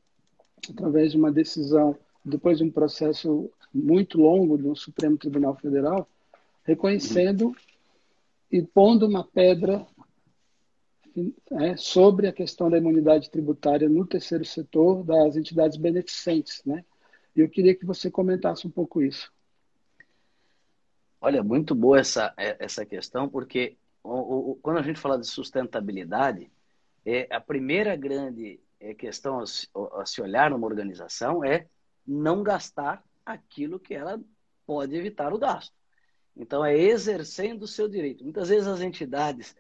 através 0.69 1.13
de 1.13 1.17
uma 1.17 1.33
decisão, 1.33 1.97
depois 2.23 2.59
de 2.59 2.65
um 2.65 2.71
processo 2.71 3.51
muito 3.73 4.21
longo 4.21 4.59
do 4.59 4.77
Supremo 4.77 5.17
Tribunal 5.17 5.57
Federal, 5.57 6.07
reconhecendo 6.65 7.57
e 8.53 8.61
pondo 8.63 9.07
uma 9.07 9.25
pedra 9.25 9.87
é, 11.53 11.77
sobre 11.77 12.27
a 12.27 12.33
questão 12.33 12.71
da 12.71 12.79
imunidade 12.79 13.31
tributária 13.31 13.89
no 13.89 14.07
terceiro 14.07 14.45
setor 14.45 15.05
das 15.05 15.37
entidades 15.37 15.77
beneficentes. 15.77 16.63
Né? 16.65 16.85
Eu 17.35 17.49
queria 17.49 17.75
que 17.75 17.85
você 17.85 18.11
comentasse 18.11 18.67
um 18.67 18.71
pouco 18.71 19.03
isso. 19.03 19.33
Olha, 21.21 21.43
muito 21.43 21.75
boa 21.75 21.99
essa, 21.99 22.33
essa 22.37 22.87
questão, 22.87 23.29
porque 23.29 23.77
o, 24.03 24.53
o, 24.53 24.55
quando 24.57 24.79
a 24.79 24.83
gente 24.83 24.99
fala 24.99 25.19
de 25.19 25.27
sustentabilidade, 25.27 26.51
é, 27.05 27.27
a 27.31 27.41
primeira 27.41 27.95
grande 27.95 28.61
é, 28.79 28.95
questão 28.95 29.41
a 29.41 29.47
se, 29.47 29.69
a 29.95 30.07
se 30.07 30.23
olhar 30.23 30.51
numa 30.51 30.67
organização 30.67 31.45
é 31.45 31.67
não 32.07 32.43
gastar 32.43 33.05
aquilo 33.25 33.79
que 33.79 33.95
ela 33.95 34.21
pode 34.67 34.97
evitar 34.97 35.33
o 35.33 35.39
gasto. 35.39 35.75
Então, 36.37 36.65
é 36.65 36.75
exercendo 36.75 37.65
o 37.65 37.69
seu 37.69 37.89
direito. 37.89 38.25
Muitas 38.25 38.49
vezes 38.49 38.67
as 38.67 38.81
entidades 38.81 39.55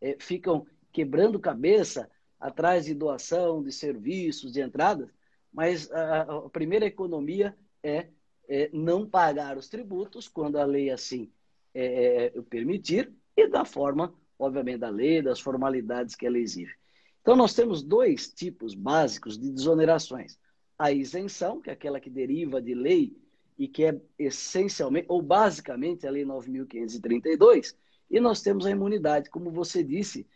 é, 0.00 0.16
ficam 0.18 0.66
quebrando 0.94 1.38
cabeça 1.38 2.08
atrás 2.40 2.86
de 2.86 2.94
doação, 2.94 3.62
de 3.62 3.70
serviços, 3.70 4.52
de 4.52 4.62
entradas, 4.62 5.10
mas 5.52 5.90
a, 5.92 6.48
primeira 6.50 6.86
economia 6.86 7.54
é, 7.82 8.08
é, 8.48 8.70
não 8.72 9.06
pagar 9.06 9.58
os 9.58 9.68
tributos 9.68 10.28
quando 10.28 10.56
a 10.56 10.64
lei 10.64 10.90
assim 10.90 11.30
é, 11.74 12.26
é 12.36 12.42
permitir 12.48 13.12
e 13.36 13.48
da 13.48 13.64
forma, 13.64 14.14
obviamente, 14.38 14.78
da 14.78 14.88
lei, 14.88 15.20
das 15.20 15.40
formalidades 15.40 16.14
que 16.14 16.26
ela 16.26 16.38
exige. 16.38 16.74
Então, 17.20 17.36
nós 17.36 17.54
temos 17.54 17.82
dois 17.82 18.32
tipos 18.32 18.74
básicos 18.74 19.36
de 19.36 19.50
desonerações 19.50 20.38
a 20.78 20.92
isenção, 20.92 21.60
que 21.60 21.70
é 21.70 21.72
aquela 21.72 22.00
que 22.00 22.10
deriva 22.10 22.60
de 22.60 22.74
lei 22.74 23.16
e 23.56 23.68
que 23.68 23.84
é 23.84 24.00
essencialmente, 24.18 25.06
ou 25.08 25.22
basicamente, 25.22 26.06
a 26.06 26.10
Lei 26.10 26.24
9.532, 26.24 27.74
e 28.10 28.20
nós 28.20 28.42
temos 28.42 28.66
a 28.66 28.70
imunidade, 28.70 29.30
como 29.30 29.50
você 29.50 29.82
disse, 29.82 30.26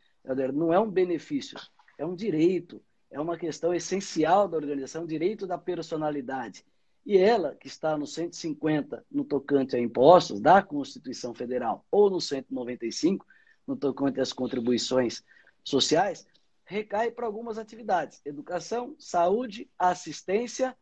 Não 0.53 0.73
é 0.73 0.79
um 0.79 0.91
benefício, 0.91 1.59
é 1.97 2.05
um 2.05 2.15
direito, 2.15 2.83
é 3.11 3.21
uma 3.21 3.37
questão 3.37 3.73
essencial 3.73 4.49
da 4.49 4.57
organização, 4.57 5.07
direito 5.07 5.47
da 5.47 5.57
personalidade. 5.57 6.65
E 7.05 7.17
ela, 7.17 7.55
que 7.55 7.67
está 7.67 7.97
no 7.97 8.07
150, 8.07 9.05
no 9.11 9.25
tocante 9.25 9.75
a 9.75 9.81
impostos 9.81 10.41
da 10.41 10.63
Constituição 10.63 11.35
Federal, 11.35 11.85
ou 11.91 12.11
no 12.11 12.21
195, 12.21 13.27
no 13.67 13.77
tocante 13.77 14.21
às 14.21 14.33
contribuições 14.33 15.23
sociais, 15.65 16.27
recai 16.65 17.11
para 17.11 17.25
algumas 17.25 17.57
atividades: 17.57 18.21
educação, 18.25 18.95
saúde, 18.99 19.71
assistência, 19.79 20.77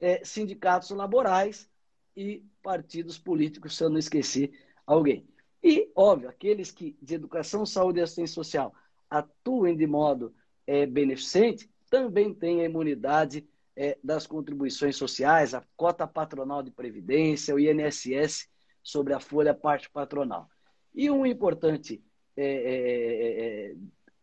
é, 0.00 0.24
sindicatos 0.24 0.90
laborais 0.90 1.70
e 2.16 2.44
partidos 2.60 3.18
políticos, 3.18 3.76
se 3.76 3.84
eu 3.84 3.90
não 3.90 3.98
esqueci 3.98 4.52
alguém. 4.84 5.26
E, 5.62 5.90
óbvio, 5.94 6.28
aqueles 6.28 6.70
que 6.70 6.96
de 7.00 7.14
educação, 7.14 7.64
saúde 7.64 8.00
e 8.00 8.02
assistência 8.02 8.34
social 8.34 8.74
atuem 9.08 9.76
de 9.76 9.86
modo 9.86 10.34
é, 10.66 10.86
beneficente 10.86 11.70
também 11.88 12.32
têm 12.32 12.62
a 12.62 12.64
imunidade 12.64 13.46
é, 13.76 13.98
das 14.02 14.26
contribuições 14.26 14.96
sociais, 14.96 15.54
a 15.54 15.62
cota 15.76 16.06
patronal 16.06 16.62
de 16.62 16.70
previdência, 16.70 17.54
o 17.54 17.60
INSS 17.60 18.48
sobre 18.82 19.12
a 19.12 19.20
folha 19.20 19.54
parte 19.54 19.88
patronal. 19.90 20.48
E 20.94 21.10
um 21.10 21.24
importante 21.24 22.02
é, 22.36 22.44
é, 22.44 23.70
é 23.70 23.76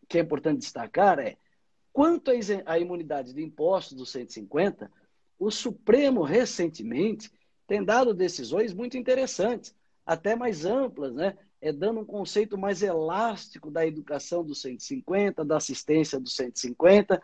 que 0.07 0.17
é 0.17 0.21
importante 0.21 0.59
destacar 0.59 1.19
é, 1.19 1.37
quanto 1.93 2.31
à 2.65 2.79
imunidade 2.79 3.33
de 3.33 3.43
impostos 3.43 3.95
do 3.95 4.05
150, 4.05 4.91
o 5.37 5.51
Supremo 5.51 6.23
recentemente 6.23 7.31
tem 7.67 7.83
dado 7.83 8.13
decisões 8.13 8.73
muito 8.73 8.97
interessantes, 8.97 9.75
até 10.09 10.35
mais 10.35 10.65
amplas, 10.65 11.13
né? 11.13 11.37
É 11.61 11.71
dando 11.71 11.99
um 11.99 12.05
conceito 12.05 12.57
mais 12.57 12.81
elástico 12.81 13.69
da 13.69 13.85
educação 13.85 14.43
do 14.43 14.55
150, 14.55 15.45
da 15.45 15.57
assistência 15.57 16.19
do 16.19 16.27
150, 16.27 17.21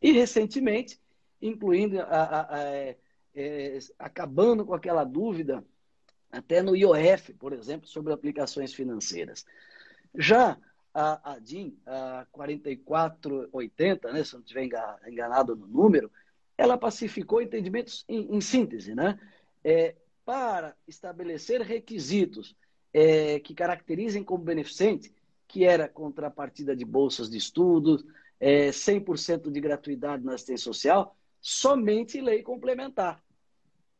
e 0.00 0.12
recentemente, 0.12 1.00
incluindo, 1.42 2.00
a, 2.00 2.04
a, 2.04 2.54
a, 2.54 2.60
é, 2.60 2.96
é, 3.34 3.78
acabando 3.98 4.64
com 4.64 4.72
aquela 4.72 5.02
dúvida, 5.02 5.64
até 6.30 6.62
no 6.62 6.76
IOF, 6.76 7.32
por 7.32 7.52
exemplo, 7.52 7.88
sobre 7.88 8.12
aplicações 8.12 8.72
financeiras. 8.72 9.44
Já 10.14 10.56
a, 10.94 11.32
a 11.32 11.38
DIN, 11.40 11.76
a 11.84 12.24
4480, 12.30 14.12
né, 14.12 14.22
se 14.22 14.34
não 14.34 14.42
estiver 14.42 14.68
enganado 15.08 15.56
no 15.56 15.66
número, 15.66 16.08
ela 16.56 16.78
pacificou 16.78 17.42
entendimentos 17.42 18.04
em, 18.08 18.36
em 18.36 18.40
síntese, 18.40 18.94
né? 18.94 19.18
É, 19.64 19.96
para 20.28 20.76
estabelecer 20.86 21.62
requisitos 21.62 22.54
é, 22.92 23.40
que 23.40 23.54
caracterizem 23.54 24.22
como 24.22 24.44
beneficente, 24.44 25.10
que 25.46 25.64
era 25.64 25.88
contrapartida 25.88 26.76
de 26.76 26.84
bolsas 26.84 27.30
de 27.30 27.38
estudos, 27.38 28.04
é, 28.38 28.68
100% 28.68 29.50
de 29.50 29.58
gratuidade 29.58 30.22
na 30.22 30.34
assistência 30.34 30.64
social, 30.64 31.16
somente 31.40 32.20
lei 32.20 32.42
complementar. 32.42 33.24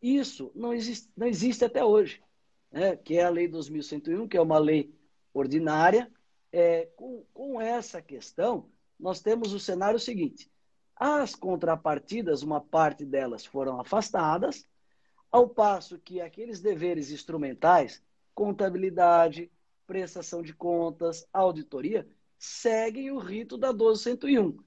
Isso 0.03 0.53
não 0.55 0.75
existe, 0.75 1.11
não 1.17 1.27
existe 1.27 1.65
até 1.65 1.83
hoje, 1.83 2.23
né? 2.71 2.95
que 2.95 3.17
é 3.17 3.25
a 3.25 3.31
Lei 3.31 3.49
2101, 3.49 4.29
que 4.29 4.37
é 4.37 4.43
uma 4.43 4.59
lei 4.59 4.95
ordinária, 5.33 6.13
é, 6.53 6.91
com, 6.95 7.25
com 7.33 7.59
essa 7.59 8.03
questão, 8.03 8.69
nós 9.01 9.23
temos 9.23 9.55
o 9.55 9.59
cenário 9.59 9.99
seguinte: 9.99 10.51
as 10.95 11.35
contrapartidas, 11.35 12.43
uma 12.43 12.61
parte 12.61 13.03
delas 13.07 13.47
foram 13.47 13.81
afastadas, 13.81 14.67
Ao 15.31 15.49
passo 15.49 15.99
que 15.99 16.21
aqueles 16.21 16.61
deveres 16.61 17.11
instrumentais, 17.11 18.03
contabilidade, 18.35 19.51
prestação 19.87 20.43
de 20.43 20.55
contas, 20.55 21.27
auditoria, 21.33 22.09
seguem 22.39 23.11
o 23.11 23.19
rito 23.19 23.59
da 23.59 23.73
1201, 23.73 24.59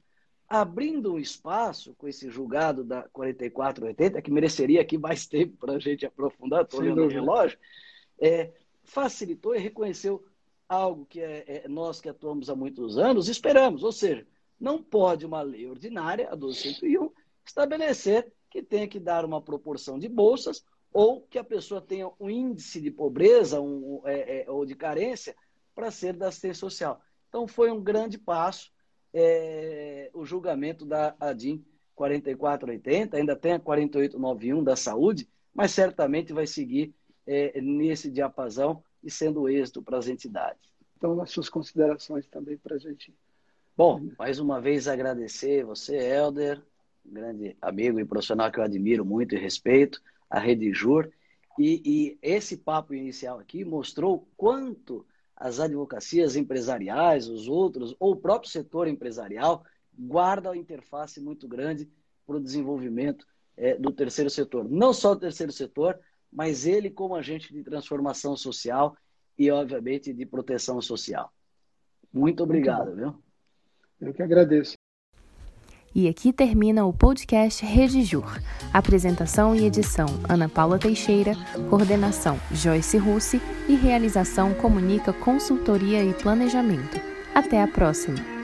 abrindo 0.48 1.14
um 1.14 1.20
espaço 1.20 1.96
com 1.96 2.08
esse 2.08 2.30
julgado 2.30 2.84
da 2.84 3.04
4480, 3.10 4.22
que 4.22 4.32
mereceria 4.32 4.82
aqui 4.82 4.98
mais 4.98 5.26
tempo 5.26 5.58
para 5.58 5.74
a 5.74 5.80
gente 5.80 6.06
aprofundar, 6.06 6.64
estou 6.64 6.82
olhando 6.82 7.04
o 7.04 7.08
relógio, 7.08 7.58
é, 8.20 8.52
facilitou 8.84 9.56
e 9.56 9.60
reconheceu 9.60 10.26
algo 10.68 11.06
que 11.06 11.22
é, 11.22 11.44
é, 11.48 11.68
nós 11.68 12.02
que 12.02 12.10
atuamos 12.10 12.50
há 12.50 12.56
muitos 12.56 12.98
anos 12.98 13.30
esperamos, 13.30 13.84
ou 13.84 13.92
seja, 13.92 14.28
não 14.60 14.82
pode 14.82 15.26
uma 15.26 15.42
lei 15.42 15.68
ordinária, 15.68 16.30
a 16.30 16.36
1201, 16.36 17.12
estabelecer 17.46 18.32
que 18.52 18.62
tenha 18.62 18.88
que 18.88 19.00
dar 19.00 19.26
uma 19.26 19.42
proporção 19.42 19.98
de 19.98 20.10
bolsas 20.10 20.64
ou 20.94 21.22
que 21.22 21.40
a 21.40 21.44
pessoa 21.44 21.82
tenha 21.82 22.12
um 22.20 22.30
índice 22.30 22.82
de 22.82 22.92
pobreza 22.92 23.62
um, 23.62 24.02
é, 24.06 24.42
é, 24.42 24.52
ou 24.52 24.66
de 24.66 24.76
carência 24.76 25.34
para 25.74 25.90
ser 25.90 26.14
da 26.14 26.28
assistência 26.28 26.60
social. 26.60 27.02
Então, 27.30 27.48
foi 27.48 27.72
um 27.72 27.82
grande 27.82 28.18
passo 28.18 28.70
é, 29.14 30.10
o 30.14 30.26
julgamento 30.26 30.86
da 30.86 31.16
ADIM 31.20 31.66
4480, 31.96 33.18
ainda 33.18 33.36
tem 33.36 33.54
a 33.54 33.60
4891 33.60 34.64
da 34.64 34.76
saúde, 34.76 35.30
mas 35.54 35.72
certamente 35.72 36.34
vai 36.34 36.46
seguir 36.48 36.94
é, 37.26 37.60
nesse 37.62 38.10
diapasão 38.10 38.84
e 39.04 39.10
sendo 39.10 39.48
êxito 39.48 39.82
para 39.82 39.98
as 39.98 40.08
entidades. 40.08 40.72
Então, 40.98 41.20
as 41.22 41.32
suas 41.32 41.50
considerações 41.50 42.28
também 42.28 42.58
para 42.58 42.76
a 42.76 42.80
gente. 42.80 43.14
Bom, 43.76 44.10
mais 44.18 44.40
uma 44.40 44.60
vez 44.60 44.88
agradecer 44.88 45.66
você, 45.66 45.96
Helder, 45.96 46.62
grande 47.06 47.58
amigo 47.62 48.00
e 48.00 48.06
profissional 48.06 48.52
que 48.52 48.60
eu 48.60 48.64
admiro 48.64 49.06
muito 49.06 49.36
e 49.36 49.38
respeito, 49.38 50.02
a 50.30 50.40
Rede 50.40 50.74
Jur. 50.74 51.12
E, 51.60 51.82
e 51.86 52.18
esse 52.22 52.58
papo 52.58 52.94
inicial 52.94 53.40
aqui 53.40 53.66
mostrou 53.66 54.28
quanto 54.38 55.06
as 55.36 55.60
advocacias 55.60 56.36
empresariais, 56.36 57.28
os 57.28 57.48
outros, 57.48 57.96
ou 58.00 58.14
o 58.14 58.16
próprio 58.16 58.50
setor 58.50 58.88
empresarial, 58.88 59.64
guarda 59.98 60.50
uma 60.50 60.58
interface 60.58 61.20
muito 61.20 61.48
grande 61.48 61.90
para 62.26 62.38
o 62.38 62.40
desenvolvimento 62.40 63.26
é, 63.58 63.76
do 63.76 63.92
terceiro 63.92 64.30
setor. 64.30 64.70
Não 64.70 64.94
só 64.94 65.12
o 65.12 65.16
terceiro 65.16 65.52
setor, 65.52 66.00
mas 66.32 66.66
ele 66.66 66.90
como 66.90 67.16
agente 67.16 67.54
de 67.54 67.64
transformação 67.64 68.38
social 68.38 68.96
e, 69.38 69.52
obviamente, 69.52 70.14
de 70.14 70.26
proteção 70.26 70.82
social. 70.82 71.32
Muito 72.14 72.44
obrigado, 72.44 72.96
muito 72.96 72.98
viu? 72.98 73.24
Eu 74.00 74.14
que 74.14 74.24
agradeço. 74.24 74.81
E 75.94 76.08
aqui 76.08 76.32
termina 76.32 76.86
o 76.86 76.94
podcast 76.94 77.66
Redijur. 77.66 78.40
Apresentação 78.74 79.54
e 79.54 79.66
edição 79.66 80.06
Ana 80.28 80.48
Paula 80.48 80.80
Teixeira, 80.80 81.36
coordenação 81.70 82.40
Joyce 82.52 82.98
Russi 82.98 83.42
e 83.68 83.76
realização 83.76 84.54
Comunica 84.54 85.12
Consultoria 85.12 86.04
e 86.04 86.14
Planejamento. 86.14 87.00
Até 87.36 87.62
a 87.62 87.68
próxima! 87.68 88.41